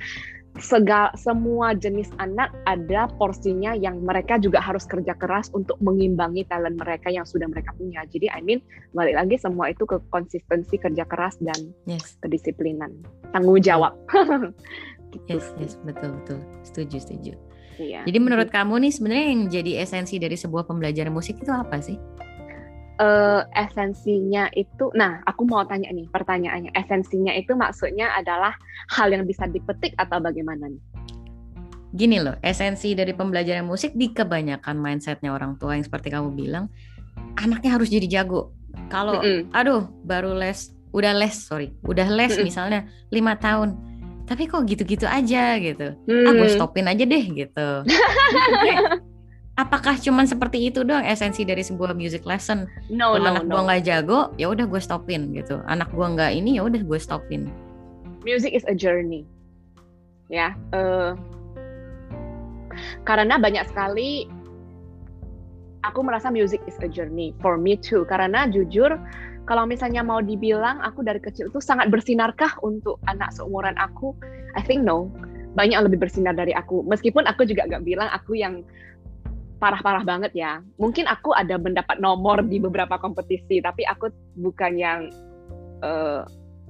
[0.60, 6.80] segal semua jenis anak ada porsinya yang mereka juga harus kerja keras untuk mengimbangi talent
[6.80, 8.04] mereka yang sudah mereka punya.
[8.08, 8.60] Jadi I mean
[8.96, 12.16] balik lagi semua itu ke konsistensi kerja keras dan yes.
[12.24, 12.92] kedisiplinan,
[13.32, 13.96] tanggung jawab.
[15.16, 15.40] gitu.
[15.40, 16.38] Yes, yes, betul betul.
[16.66, 17.32] Setuju, setuju.
[17.76, 18.08] Iya.
[18.08, 22.00] Jadi menurut kamu nih sebenarnya yang jadi esensi dari sebuah pembelajaran musik itu apa sih?
[23.00, 28.56] Uh, esensinya itu, nah aku mau tanya nih pertanyaannya, esensinya itu maksudnya adalah
[28.92, 30.82] hal yang bisa dipetik atau bagaimana nih?
[31.96, 36.68] Gini loh, esensi dari pembelajaran musik di kebanyakan mindsetnya orang tua yang seperti kamu bilang,
[37.40, 38.52] anaknya harus jadi jago.
[38.92, 39.40] Kalau, mm -mm.
[39.56, 42.44] aduh, baru les, udah les, sorry, udah les mm -mm.
[42.44, 43.72] misalnya lima tahun,
[44.28, 46.26] tapi kok gitu-gitu aja gitu, mm.
[46.28, 47.68] ah gue stopin aja deh gitu.
[49.56, 52.68] apakah cuman seperti itu doang esensi dari sebuah music lesson?
[52.92, 53.56] No, no, anak no.
[53.56, 55.64] gua nggak jago, ya udah gue stopin gitu.
[55.66, 57.48] Anak gua nggak ini, ya udah gue stopin.
[58.22, 59.24] Music is a journey,
[60.28, 60.52] ya.
[60.76, 61.16] Uh,
[63.08, 64.28] karena banyak sekali
[65.86, 68.04] aku merasa music is a journey for me too.
[68.04, 68.92] Karena jujur,
[69.48, 74.12] kalau misalnya mau dibilang aku dari kecil itu sangat bersinarkah untuk anak seumuran aku?
[74.58, 75.08] I think no.
[75.56, 76.84] Banyak yang lebih bersinar dari aku.
[76.84, 78.60] Meskipun aku juga gak bilang aku yang
[79.56, 80.60] parah-parah banget ya.
[80.76, 85.08] Mungkin aku ada mendapat nomor di beberapa kompetisi, tapi aku bukan yang
[85.80, 86.24] uh,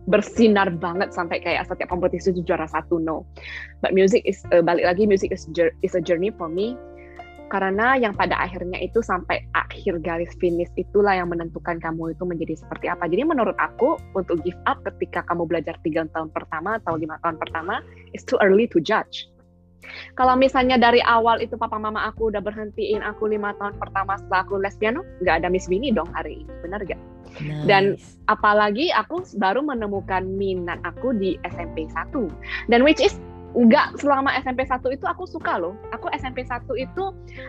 [0.06, 3.26] bersinar banget sampai kayak setiap kompetisi itu juara satu no.
[3.82, 5.50] But music is uh, balik lagi music is
[5.82, 6.78] is a journey for me
[7.46, 12.58] karena yang pada akhirnya itu sampai akhir garis finish itulah yang menentukan kamu itu menjadi
[12.58, 13.06] seperti apa.
[13.06, 17.38] Jadi menurut aku untuk give up ketika kamu belajar tiga tahun pertama atau lima tahun
[17.38, 19.30] pertama, it's too early to judge
[20.14, 24.40] Kalau misalnya dari awal itu papa mama aku udah berhentiin aku lima tahun pertama setelah
[24.46, 27.00] aku les piano, nggak ada Miss Winnie dong hari ini, bener gak?
[27.42, 27.66] Nice.
[27.68, 27.84] Dan
[28.32, 32.70] apalagi aku baru menemukan minat aku di SMP 1.
[32.72, 33.20] Dan which is
[33.56, 35.72] nggak selama SMP 1 itu aku suka loh.
[35.96, 37.04] Aku SMP 1 itu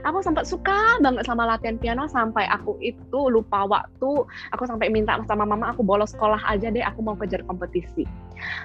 [0.08, 4.24] aku sempat suka banget sama latihan piano sampai aku itu lupa waktu.
[4.56, 8.08] Aku sampai minta sama mama aku bolos sekolah aja deh, aku mau kejar kompetisi.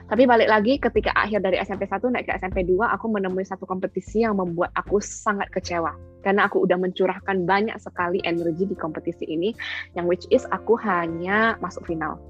[0.06, 3.66] Tapi balik lagi ketika akhir dari SMP 1 naik ke SMP 2, aku menemui satu
[3.66, 5.90] kompetisi yang membuat aku sangat kecewa.
[6.22, 9.50] Karena aku udah mencurahkan banyak sekali energi di kompetisi ini,
[9.98, 12.22] yang which is aku hanya masuk final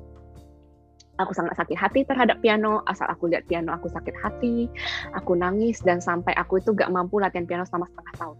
[1.20, 4.70] aku sangat sakit hati terhadap piano asal aku lihat piano aku sakit hati
[5.12, 8.38] aku nangis dan sampai aku itu gak mampu latihan piano selama setengah tahun.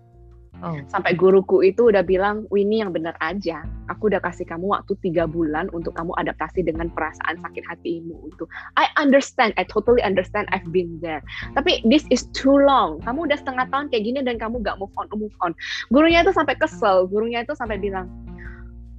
[0.62, 0.78] Oh.
[0.86, 3.66] sampai guruku itu udah bilang Winnie yang benar aja.
[3.90, 8.46] Aku udah kasih kamu waktu tiga bulan untuk kamu adaptasi dengan perasaan sakit hatimu itu
[8.78, 11.18] I understand I totally understand I've been there.
[11.58, 13.02] Tapi this is too long.
[13.02, 15.50] Kamu udah setengah tahun kayak gini dan kamu gak move on move on.
[15.90, 17.10] Gurunya itu sampai kesel.
[17.10, 18.06] Gurunya itu sampai bilang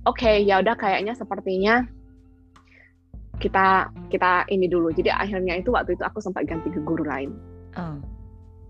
[0.03, 1.87] oke okay, ya udah kayaknya sepertinya
[3.41, 4.93] kita kita ini dulu.
[4.93, 7.33] Jadi akhirnya itu waktu itu aku sempat ganti ke guru lain.
[7.77, 7.97] Oh.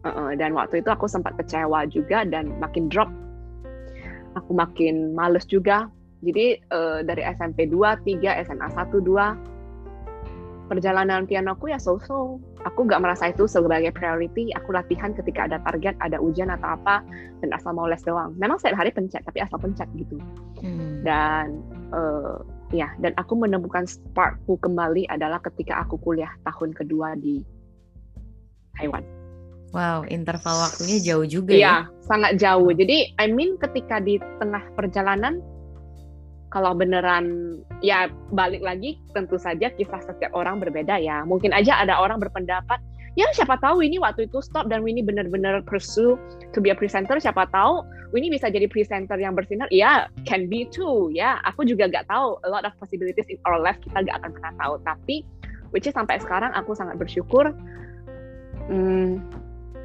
[0.03, 3.07] Uh -uh, dan waktu itu aku sempat kecewa juga dan makin drop.
[4.35, 5.87] Aku makin males juga.
[6.23, 9.53] Jadi uh, dari SMP 2, 3, SMA 1, 2
[10.71, 12.39] perjalanan pianoku ya so-so.
[12.63, 14.49] Aku nggak merasa itu sebagai priority.
[14.55, 17.03] Aku latihan ketika ada target, ada ujian atau apa,
[17.43, 18.31] dan asal mau les doang.
[18.39, 20.15] Memang setiap hari pencet, tapi asal pencet gitu.
[20.63, 21.03] Hmm.
[21.03, 21.59] Dan
[21.91, 22.39] uh,
[22.73, 27.45] ya dan aku menemukan sparkku kembali adalah ketika aku kuliah tahun kedua di
[28.75, 29.05] Taiwan.
[29.73, 31.57] Wow, interval waktunya jauh juga ya?
[31.57, 32.69] Iya, sangat jauh.
[32.69, 35.41] Jadi, I mean ketika di tengah perjalanan,
[36.53, 41.25] kalau beneran ya balik lagi, tentu saja kisah setiap orang berbeda ya.
[41.25, 42.77] Mungkin aja ada orang berpendapat,
[43.13, 46.17] ya siapa tahu ini waktu itu stop dan Winnie benar-benar pursue
[46.53, 49.65] to be a presenter siapa tahu Winnie bisa jadi presenter yang bersinar.
[49.73, 51.09] Ya yeah, can be too.
[51.09, 51.35] Ya yeah.
[51.49, 52.37] aku juga gak tahu.
[52.45, 54.73] A lot of possibilities in our life kita gak akan pernah tahu.
[54.85, 55.25] Tapi
[55.73, 57.49] which is sampai sekarang aku sangat bersyukur
[58.69, 59.17] hmm,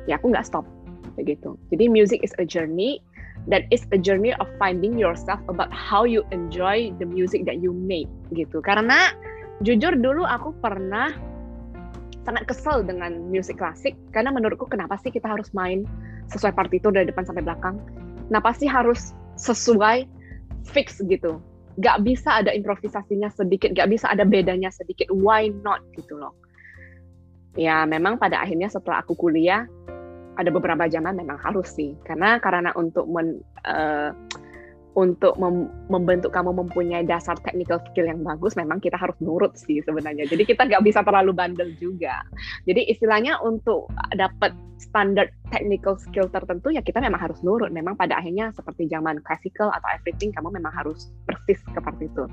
[0.04, 0.68] ya aku nggak stop.
[1.16, 3.00] Begitu jadi music is a journey
[3.48, 7.72] that is a journey of finding yourself about how you enjoy the music that you
[7.72, 8.60] make gitu.
[8.60, 9.16] Karena
[9.64, 11.16] jujur dulu aku pernah
[12.28, 15.88] sangat kesel dengan musik klasik karena menurutku kenapa sih kita harus main
[16.28, 17.80] sesuai partitur dari depan sampai belakang?
[18.28, 20.04] Kenapa sih harus sesuai
[20.68, 21.40] fix gitu?
[21.80, 25.08] Gak bisa ada improvisasinya sedikit, gak bisa ada bedanya sedikit.
[25.08, 26.36] Why not gitu loh?
[27.56, 29.64] Ya memang pada akhirnya setelah aku kuliah
[30.36, 34.12] ada beberapa zaman memang harus sih karena karena untuk men, uh,
[34.98, 39.78] untuk mem membentuk kamu mempunyai dasar technical skill yang bagus, memang kita harus nurut sih
[39.86, 40.26] sebenarnya.
[40.26, 42.18] Jadi kita nggak bisa terlalu bandel juga.
[42.66, 43.86] Jadi istilahnya untuk
[44.18, 47.70] dapat standar technical skill tertentu ya kita memang harus nurut.
[47.70, 52.24] Memang pada akhirnya seperti zaman classical atau everything kamu memang harus persis seperti itu.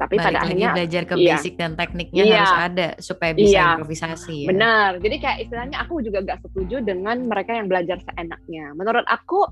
[0.00, 3.52] Tapi Balik pada akhirnya belajar ke iya, basic dan tekniknya iya, harus ada supaya bisa
[3.52, 4.36] iya, improvisasi.
[4.44, 4.48] Ya.
[4.48, 4.90] Benar.
[5.04, 8.72] Jadi kayak istilahnya aku juga nggak setuju dengan mereka yang belajar seenaknya.
[8.72, 9.44] Menurut aku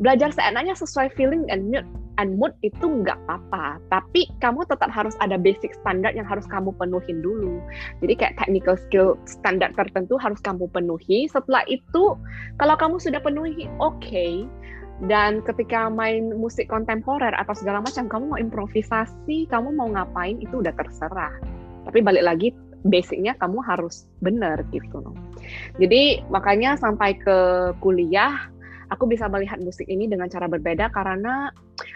[0.00, 1.84] belajar seenaknya sesuai feeling and mood
[2.16, 6.72] and mood itu nggak apa-apa tapi kamu tetap harus ada basic standar yang harus kamu
[6.80, 7.60] penuhin dulu
[8.00, 12.16] jadi kayak technical skill standar tertentu harus kamu penuhi setelah itu
[12.56, 14.48] kalau kamu sudah penuhi oke okay.
[15.08, 20.60] dan ketika main musik kontemporer atau segala macam kamu mau improvisasi kamu mau ngapain itu
[20.60, 21.32] udah terserah
[21.88, 25.04] tapi balik lagi basicnya kamu harus benar gitu.
[25.76, 27.38] Jadi makanya sampai ke
[27.84, 28.48] kuliah
[28.90, 31.48] aku bisa melihat musik ini dengan cara berbeda karena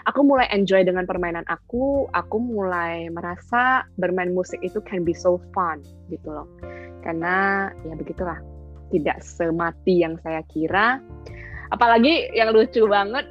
[0.06, 5.42] aku mulai enjoy dengan permainan aku, aku mulai merasa bermain musik itu can be so
[5.52, 6.46] fun gitu loh.
[7.02, 8.38] Karena ya begitulah,
[8.94, 11.02] tidak semati yang saya kira.
[11.74, 13.26] Apalagi yang lucu banget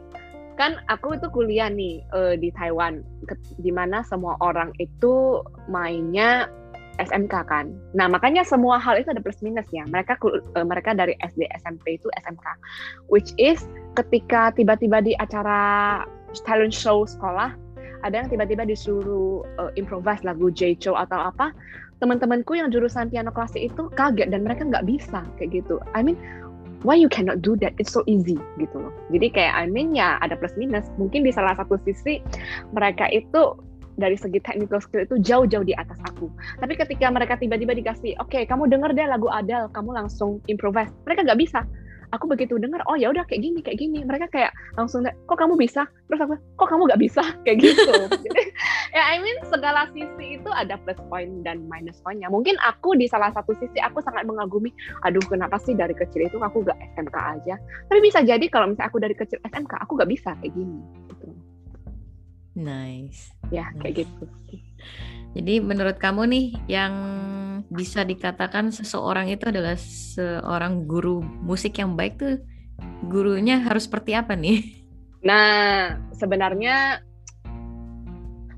[0.53, 3.01] kan aku itu kuliah nih uh, di Taiwan,
[3.57, 6.45] di mana semua orang itu mainnya
[7.01, 7.73] SMK kan.
[7.97, 9.85] Nah, makanya semua hal itu ada plus minusnya.
[9.89, 12.45] Mereka uh, mereka dari SD SMP itu SMK.
[13.09, 13.61] Which is
[13.97, 16.01] ketika tiba-tiba di acara
[16.45, 17.53] talent show sekolah
[18.03, 21.55] ada yang tiba-tiba disuruh uh, improvise lagu J atau apa,
[22.03, 25.79] teman-temanku yang jurusan piano klasik itu kaget dan mereka nggak bisa kayak gitu.
[25.95, 26.19] I mean,
[26.83, 27.71] why you cannot do that?
[27.79, 28.91] It's so easy gitu loh.
[29.09, 30.91] Jadi kayak I mean ya ada plus minus.
[30.99, 32.19] Mungkin di salah satu sisi
[32.75, 33.55] mereka itu
[33.97, 36.29] dari segi technical skill itu jauh-jauh di atas aku.
[36.59, 40.91] Tapi ketika mereka tiba-tiba dikasih, oke, okay, kamu denger deh lagu Adele, kamu langsung improvise.
[41.05, 41.61] Mereka nggak bisa.
[42.13, 45.57] aku begitu dengar oh ya udah kayak gini kayak gini mereka kayak langsung kok kamu
[45.57, 47.89] bisa terus aku kok kamu nggak bisa kayak gitu
[48.95, 53.09] ya I mean segala sisi itu ada plus point dan minus pointnya mungkin aku di
[53.09, 54.69] salah satu sisi aku sangat mengagumi
[55.01, 57.57] aduh kenapa sih dari kecil itu aku gak SMK aja
[57.89, 60.77] tapi bisa jadi kalau misalnya aku dari kecil SMK aku gak bisa kayak gini.
[62.53, 63.81] Nice ya nice.
[63.81, 64.23] kayak gitu
[65.33, 66.93] jadi menurut kamu nih yang
[67.73, 72.37] bisa dikatakan seseorang itu adalah seorang guru musik yang baik tuh
[73.09, 74.61] gurunya harus seperti apa nih?
[75.25, 77.01] Nah, sebenarnya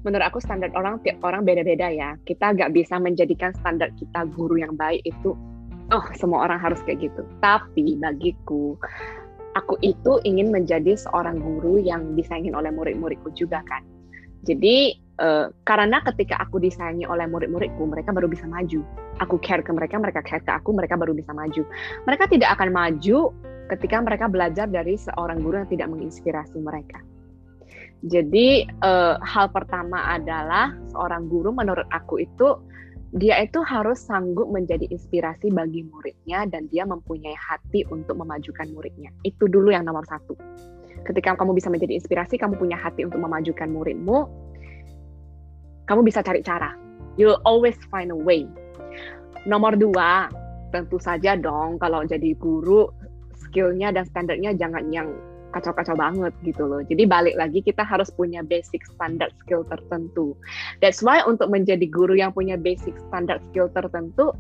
[0.04, 2.20] menurut aku standar orang tiap orang beda-beda ya.
[2.28, 5.34] Kita nggak bisa menjadikan standar kita guru yang baik itu
[5.94, 7.22] oh semua orang harus kayak gitu.
[7.40, 8.76] Tapi bagiku
[9.56, 13.82] aku itu ingin menjadi seorang guru yang disaingin oleh murid-muridku juga kan.
[14.46, 18.84] Jadi uh, karena ketika aku disayangi oleh murid-muridku, mereka baru bisa maju.
[19.24, 21.66] Aku care ke mereka, mereka care ke aku, mereka baru bisa maju.
[22.06, 23.34] Mereka tidak akan maju
[23.74, 27.02] ketika mereka belajar dari seorang guru yang tidak menginspirasi mereka.
[28.06, 32.54] Jadi uh, hal pertama adalah seorang guru menurut aku itu
[33.16, 39.08] dia itu harus sanggup menjadi inspirasi bagi muridnya dan dia mempunyai hati untuk memajukan muridnya.
[39.24, 40.36] Itu dulu yang nomor satu.
[41.08, 44.28] Ketika kamu bisa menjadi inspirasi, kamu punya hati untuk memajukan muridmu,
[45.88, 46.76] kamu bisa cari cara.
[47.16, 48.44] You'll always find a way.
[49.48, 50.28] Nomor dua,
[50.76, 52.92] tentu saja dong kalau jadi guru
[53.48, 55.08] skillnya dan standarnya jangan yang
[55.56, 56.84] kacau-kacau banget gitu loh.
[56.84, 60.36] Jadi balik lagi kita harus punya basic standard skill tertentu.
[60.84, 64.36] That's why untuk menjadi guru yang punya basic standard skill tertentu,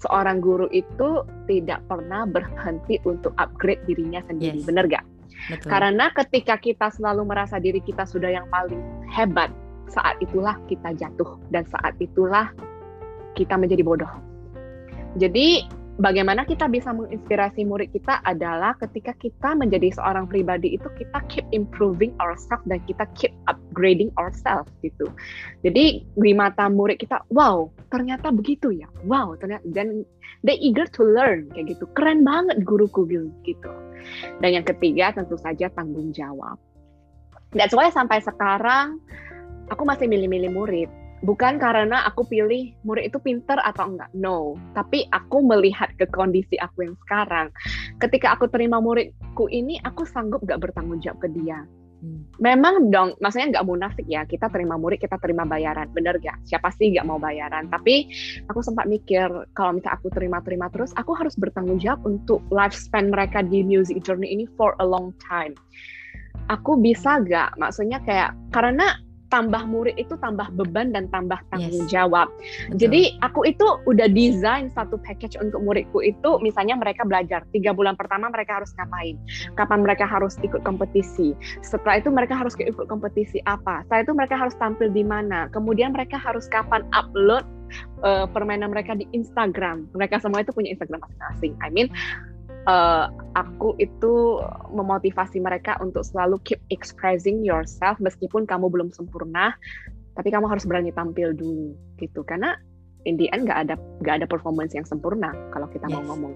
[0.00, 4.64] seorang guru itu tidak pernah berhenti untuk upgrade dirinya sendiri.
[4.64, 4.68] Yes.
[4.68, 5.04] Bener gak?
[5.52, 5.68] Betul.
[5.68, 8.80] Karena ketika kita selalu merasa diri kita sudah yang paling
[9.12, 9.52] hebat,
[9.92, 12.50] saat itulah kita jatuh dan saat itulah
[13.36, 14.10] kita menjadi bodoh.
[15.20, 15.62] Jadi
[15.96, 21.46] bagaimana kita bisa menginspirasi murid kita adalah ketika kita menjadi seorang pribadi itu kita keep
[21.56, 25.08] improving ourselves dan kita keep upgrading ourselves gitu.
[25.64, 30.04] Jadi di mata murid kita, wow ternyata begitu ya, wow ternyata dan
[30.44, 33.08] they eager to learn kayak gitu, keren banget guruku
[33.44, 33.72] gitu.
[34.44, 36.60] Dan yang ketiga tentu saja tanggung jawab.
[37.56, 39.00] That's why sampai sekarang
[39.72, 40.90] aku masih milih-milih murid
[41.24, 44.10] bukan karena aku pilih murid itu pinter atau enggak.
[44.12, 44.58] No.
[44.76, 47.48] Tapi aku melihat ke kondisi aku yang sekarang.
[48.02, 51.64] Ketika aku terima muridku ini aku sanggup gak bertanggung jawab ke dia.
[51.96, 52.28] Hmm.
[52.44, 54.28] memang dong maksudnya nggak munafik ya.
[54.28, 55.88] Kita terima murid kita terima bayaran.
[55.96, 56.36] Bener gak?
[56.44, 57.72] Siapa sih gak mau bayaran?
[57.72, 58.12] Tapi
[58.52, 59.26] aku sempat mikir
[59.56, 64.28] kalau misalnya aku terima-terima terus aku harus bertanggung jawab untuk lifespan mereka di music journey
[64.28, 65.56] ini for a long time.
[66.52, 67.56] Aku bisa gak?
[67.56, 71.90] Maksudnya kayak karena tambah murid itu tambah beban dan tambah tanggung yes.
[71.90, 72.30] jawab.
[72.70, 72.78] Betul.
[72.86, 77.98] Jadi aku itu udah desain satu package untuk muridku itu misalnya mereka belajar tiga bulan
[77.98, 79.16] pertama mereka harus ngapain,
[79.58, 84.34] kapan mereka harus ikut kompetisi, setelah itu mereka harus ikut kompetisi apa, setelah itu mereka
[84.38, 87.42] harus tampil di mana, kemudian mereka harus kapan upload
[88.06, 89.90] uh, permainan mereka di Instagram.
[89.94, 91.52] Mereka semua itu punya Instagram masing-masing.
[91.62, 91.88] I mean
[92.66, 99.54] uh, aku itu memotivasi mereka untuk selalu keep expressing yourself meskipun kamu belum sempurna
[100.18, 102.58] tapi kamu harus berani tampil dulu gitu karena
[103.06, 105.94] in the end nggak ada nggak ada performance yang sempurna kalau kita yes.
[105.94, 106.34] mau ngomong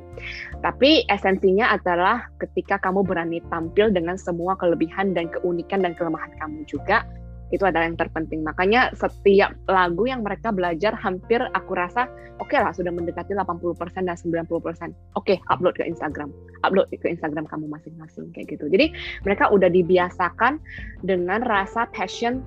[0.62, 6.62] tapi esensinya adalah ketika kamu berani tampil dengan semua kelebihan dan keunikan dan kelemahan kamu
[6.70, 7.02] juga
[7.50, 8.42] itu adalah yang terpenting.
[8.46, 12.06] Makanya setiap lagu yang mereka belajar hampir aku rasa
[12.38, 14.46] oke okay lah sudah mendekati 80% dan 90%.
[14.48, 16.30] Oke, okay, upload ke Instagram.
[16.62, 18.70] Upload ke Instagram kamu masing-masing kayak gitu.
[18.70, 18.94] Jadi
[19.26, 20.62] mereka udah dibiasakan
[21.02, 22.42] dengan rasa passion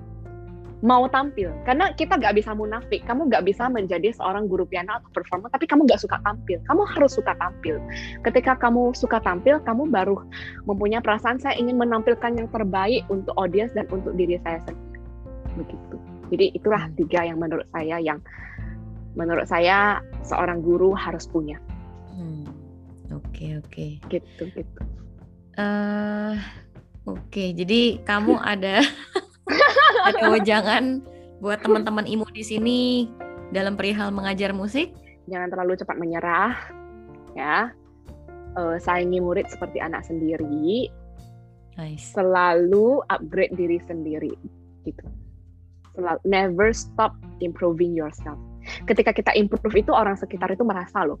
[0.84, 5.08] mau tampil karena kita nggak bisa munafik kamu nggak bisa menjadi seorang guru piano atau
[5.16, 7.80] performer tapi kamu nggak suka tampil kamu harus suka tampil
[8.20, 10.20] ketika kamu suka tampil kamu baru
[10.68, 14.93] mempunyai perasaan saya ingin menampilkan yang terbaik untuk audiens dan untuk diri saya sendiri
[15.54, 15.96] begitu.
[16.34, 16.94] Jadi itulah hmm.
[16.98, 18.18] tiga yang menurut saya yang
[19.14, 21.58] menurut saya seorang guru harus punya.
[22.10, 22.44] Oke hmm.
[23.14, 23.22] oke.
[23.30, 23.90] Okay, okay.
[24.10, 24.80] Gitu gitu.
[25.54, 26.34] Uh,
[27.06, 27.54] oke, okay.
[27.54, 28.82] jadi kamu ada
[30.10, 30.98] ada wejangan
[31.38, 32.80] buat teman-teman imu di sini
[33.54, 34.90] dalam perihal mengajar musik?
[35.30, 36.52] Jangan terlalu cepat menyerah,
[37.38, 37.70] ya.
[38.54, 40.90] Uh, saingi murid seperti anak sendiri.
[41.74, 42.14] Nice.
[42.14, 44.34] Selalu upgrade diri sendiri,
[44.86, 45.06] gitu
[45.94, 48.38] selalu never stop improving yourself.
[48.88, 51.20] Ketika kita improve itu orang sekitar itu merasa loh.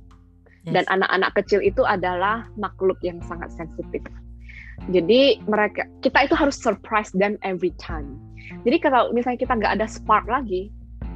[0.64, 0.80] Yes.
[0.80, 4.00] Dan anak-anak kecil itu adalah makhluk yang sangat sensitif.
[4.90, 8.16] Jadi mereka kita itu harus surprise them every time.
[8.64, 10.72] Jadi kalau misalnya kita nggak ada spark lagi,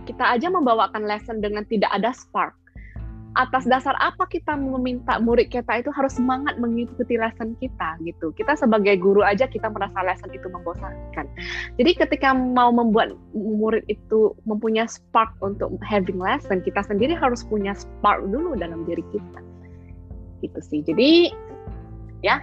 [0.09, 2.57] kita aja membawakan lesson dengan tidak ada spark.
[3.37, 8.33] Atas dasar apa kita meminta murid kita itu harus semangat mengikuti lesson kita gitu.
[8.33, 11.27] Kita sebagai guru aja kita merasa lesson itu membosankan.
[11.77, 17.77] Jadi ketika mau membuat murid itu mempunyai spark untuk having lesson, kita sendiri harus punya
[17.77, 19.41] spark dulu dalam diri kita.
[20.41, 20.81] Gitu sih.
[20.87, 21.29] Jadi
[22.25, 22.41] ya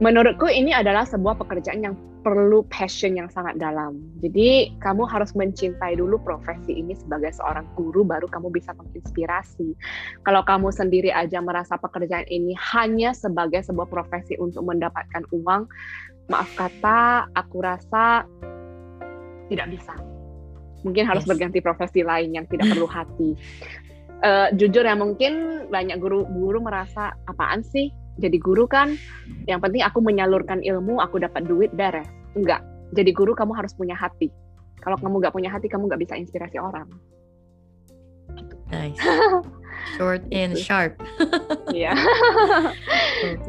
[0.00, 1.94] menurutku ini adalah sebuah pekerjaan yang
[2.26, 4.02] perlu passion yang sangat dalam.
[4.18, 9.78] Jadi kamu harus mencintai dulu profesi ini sebagai seorang guru baru kamu bisa menginspirasi.
[10.26, 15.70] Kalau kamu sendiri aja merasa pekerjaan ini hanya sebagai sebuah profesi untuk mendapatkan uang,
[16.26, 18.26] maaf kata, aku rasa
[19.46, 19.94] tidak bisa.
[20.82, 21.30] Mungkin harus yes.
[21.30, 23.38] berganti profesi lain yang tidak perlu hati.
[24.26, 28.96] Uh, jujur ya mungkin banyak guru-guru merasa apaan sih jadi guru kan
[29.44, 32.64] yang penting aku menyalurkan ilmu aku dapat duit beres enggak
[32.96, 34.32] jadi guru kamu harus punya hati
[34.80, 36.88] kalau kamu nggak punya hati kamu nggak bisa inspirasi orang
[38.72, 38.98] nice
[39.96, 40.64] short and gitu.
[40.64, 40.96] sharp
[41.76, 41.92] Iya.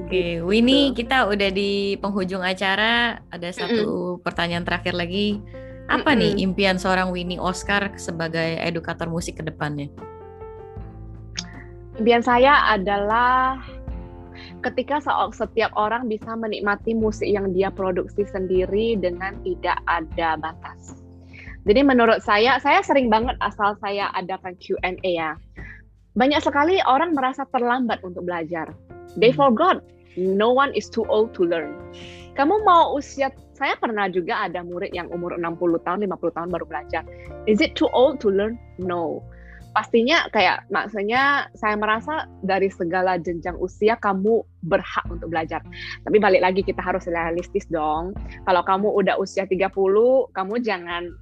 [0.03, 3.21] Oke, Winnie, kita udah di penghujung acara.
[3.29, 4.23] Ada satu mm -mm.
[4.25, 5.39] pertanyaan terakhir lagi.
[5.87, 6.19] Apa -mm.
[6.19, 9.87] nih impian seorang Winnie Oscar sebagai edukator musik ke depannya?
[11.97, 13.61] Impian saya adalah
[14.65, 15.01] ketika
[15.33, 20.97] setiap orang bisa menikmati musik yang dia produksi sendiri dengan tidak ada batas.
[21.67, 25.35] Jadi menurut saya, saya sering banget asal saya adakan Q&A ya.
[26.15, 28.71] Banyak sekali orang merasa terlambat untuk belajar.
[29.19, 29.39] They hmm.
[29.39, 29.83] forgot
[30.17, 31.75] no one is too old to learn.
[32.39, 36.65] Kamu mau usia, saya pernah juga ada murid yang umur 60 tahun, 50 tahun baru
[36.65, 37.03] belajar.
[37.49, 38.57] Is it too old to learn?
[38.79, 39.21] No
[39.77, 45.61] pastinya kayak maksudnya saya merasa dari segala jenjang usia kamu berhak untuk belajar.
[46.01, 48.17] Tapi balik lagi kita harus realistis dong.
[48.49, 49.69] Kalau kamu udah usia 30,
[50.33, 51.13] kamu jangan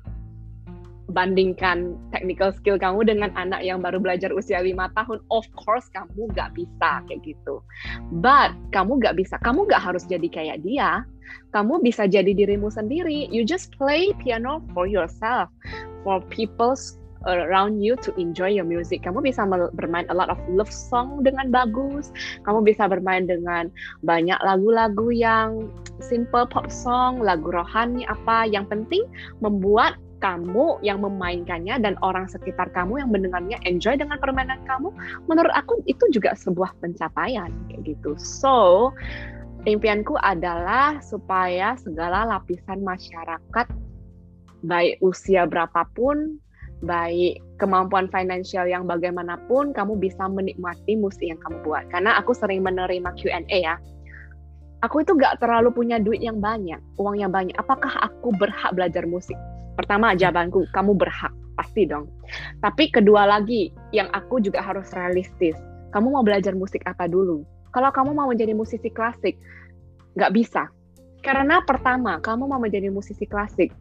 [1.11, 6.31] bandingkan technical skill kamu dengan anak yang baru belajar usia lima tahun, of course kamu
[6.31, 7.59] gak bisa kayak gitu.
[8.23, 11.03] But kamu gak bisa, kamu gak harus jadi kayak dia.
[11.51, 13.27] Kamu bisa jadi dirimu sendiri.
[13.35, 15.51] You just play piano for yourself,
[16.07, 16.95] for people's
[17.25, 19.03] around you to enjoy your music.
[19.03, 22.13] Kamu bisa bermain a lot of love song dengan bagus.
[22.45, 23.69] Kamu bisa bermain dengan
[24.05, 25.69] banyak lagu-lagu yang
[25.99, 28.45] simple pop song, lagu rohani apa.
[28.47, 29.03] Yang penting
[29.41, 34.89] membuat kamu yang memainkannya dan orang sekitar kamu yang mendengarnya enjoy dengan permainan kamu.
[35.27, 38.15] Menurut aku itu juga sebuah pencapaian kayak gitu.
[38.17, 38.89] So,
[39.67, 43.67] impianku adalah supaya segala lapisan masyarakat
[44.65, 46.41] baik usia berapapun
[46.83, 51.87] baik kemampuan finansial yang bagaimanapun kamu bisa menikmati musik yang kamu buat.
[51.93, 53.75] Karena aku sering menerima Q&A ya.
[54.83, 57.55] Aku itu gak terlalu punya duit yang banyak uang yang banyak.
[57.55, 59.37] Apakah aku berhak belajar musik?
[59.79, 61.31] Pertama jawabanku kamu berhak.
[61.55, 62.11] Pasti dong.
[62.59, 65.55] Tapi kedua lagi yang aku juga harus realistis.
[65.95, 67.47] Kamu mau belajar musik apa dulu?
[67.71, 69.39] Kalau kamu mau menjadi musisi klasik
[70.19, 70.67] gak bisa.
[71.23, 73.71] Karena pertama kamu mau menjadi musisi klasik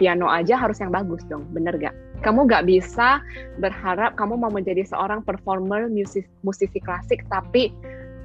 [0.00, 1.94] piano aja harus yang bagus dong, bener gak?
[2.18, 3.22] Kamu gak bisa
[3.62, 7.70] berharap kamu mau menjadi seorang performer musisi, musisi klasik, tapi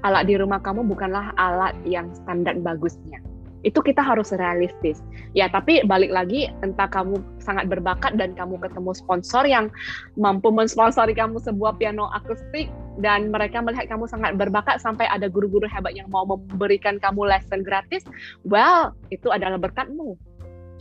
[0.03, 3.21] alat di rumah kamu bukanlah alat yang standar bagusnya.
[3.63, 4.99] Itu kita harus realistis.
[5.31, 9.71] Ya, tapi balik lagi, entah kamu sangat berbakat dan kamu ketemu sponsor yang
[10.19, 12.67] mampu mensponsori kamu sebuah piano akustik,
[12.99, 17.63] dan mereka melihat kamu sangat berbakat sampai ada guru-guru hebat yang mau memberikan kamu lesson
[17.63, 18.03] gratis,
[18.43, 20.19] well, itu adalah berkatmu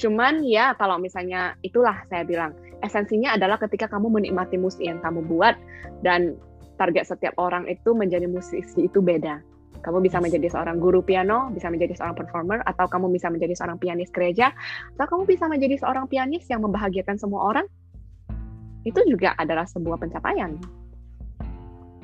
[0.02, 5.22] Cuman ya kalau misalnya itulah saya bilang esensinya adalah ketika kamu menikmati musik yang kamu
[5.30, 5.54] buat
[6.02, 6.34] dan
[6.74, 9.38] target setiap orang itu menjadi musisi itu beda.
[9.82, 13.82] Kamu bisa menjadi seorang guru piano, bisa menjadi seorang performer, atau kamu bisa menjadi seorang
[13.82, 14.54] pianis gereja,
[14.94, 17.66] atau kamu bisa menjadi seorang pianis yang membahagiakan semua orang.
[18.86, 20.54] Itu juga adalah sebuah pencapaian.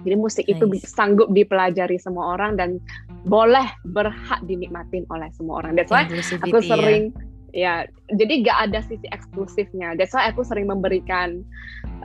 [0.03, 0.59] Jadi musik nice.
[0.59, 2.83] itu sanggup dipelajari semua orang dan
[3.27, 5.79] boleh berhak dinikmatin oleh semua orang.
[5.79, 6.07] That's why
[6.43, 9.97] aku sering ya ya jadi gak ada sisi eksklusifnya.
[9.97, 11.45] That's why aku sering memberikan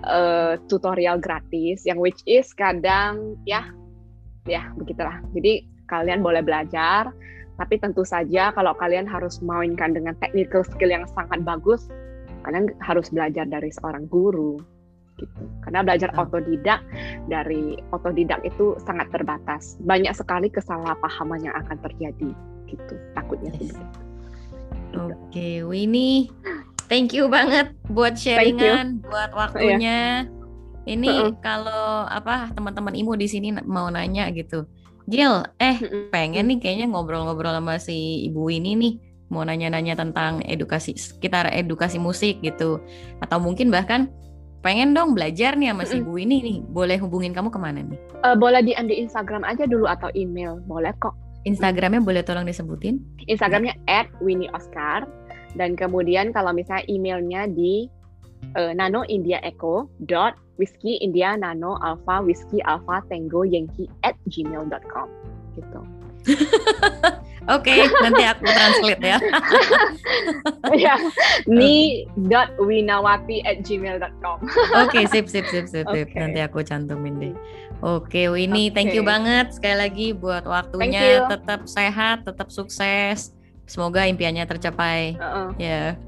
[0.07, 3.67] uh, tutorial gratis yang which is kadang ya
[4.47, 5.19] ya begitulah.
[5.35, 7.11] Jadi kalian boleh belajar
[7.53, 11.85] tapi tentu saja kalau kalian harus mainkan dengan technical skill yang sangat bagus
[12.43, 14.59] kalian harus belajar dari seorang guru
[15.21, 15.43] gitu.
[15.61, 16.81] Karena belajar otodidak
[17.29, 19.77] dari otodidak itu sangat terbatas.
[19.85, 22.33] Banyak sekali kesalahpahaman yang akan terjadi
[22.73, 23.77] gitu takutnya itu
[24.93, 26.29] Oke, okay, Winnie,
[26.85, 30.29] thank you banget buat sharingan, buat waktunya.
[30.29, 30.41] Yeah.
[30.83, 31.31] Ini uh -uh.
[31.39, 34.69] kalau apa teman-teman imu di sini mau nanya gitu.
[35.09, 35.77] Gil, eh
[36.13, 38.93] pengen nih kayaknya ngobrol-ngobrol sama si ibu ini nih
[39.33, 42.77] mau nanya-nanya tentang edukasi sekitar edukasi musik gitu
[43.17, 44.13] atau mungkin bahkan
[44.63, 47.99] pengen dong belajar nih sama si Bu ini nih, boleh hubungin kamu ke mana nih?
[48.23, 51.11] Uh, boleh di Instagram aja dulu atau email, boleh kok.
[51.43, 53.03] Instagramnya boleh tolong disebutin?
[53.27, 55.03] Instagramnya at Winnie Oscar
[55.53, 57.87] dan kemudian kalau misalnya emailnya di
[58.57, 65.07] uh, nano india echo dot whiskey india nano alpha whiskey alpha tango yankee at gmail.com
[65.53, 65.81] gitu
[67.51, 69.17] Oke, okay, nanti aku translate ya.
[70.87, 70.95] ya,
[71.43, 74.47] ni dot winawati at gmail.com.
[74.79, 76.07] Oke, okay, sip, sip, sip, sip, okay.
[76.15, 77.35] Nanti aku cantumin deh.
[77.83, 78.75] Oke, okay, Winnie, okay.
[78.79, 81.27] thank you banget sekali lagi buat waktunya.
[81.27, 83.35] Tetap sehat, tetap sukses.
[83.67, 85.19] Semoga impiannya tercapai.
[85.19, 85.47] Uh -uh.
[85.59, 85.99] Ya.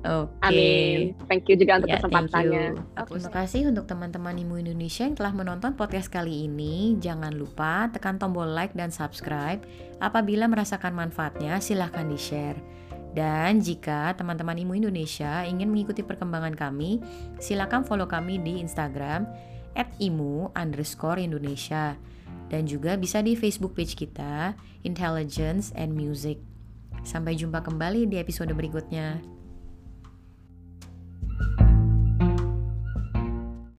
[0.00, 0.32] Oke.
[0.40, 0.48] Okay.
[0.48, 0.98] Amin.
[1.28, 2.66] Thank you juga untuk ya, kesempatannya.
[2.96, 3.20] Okay.
[3.20, 6.96] Terima kasih untuk teman-teman Imu Indonesia yang telah menonton podcast kali ini.
[6.96, 9.60] Jangan lupa tekan tombol like dan subscribe.
[10.00, 12.56] Apabila merasakan manfaatnya, silahkan di-share.
[13.12, 17.02] Dan jika teman-teman Imu Indonesia ingin mengikuti perkembangan kami,
[17.36, 19.28] silakan follow kami di Instagram
[20.00, 21.98] @imu underscore Indonesia.
[22.48, 26.40] Dan juga bisa di Facebook page kita, Intelligence and Music.
[27.04, 29.39] Sampai jumpa kembali di episode berikutnya.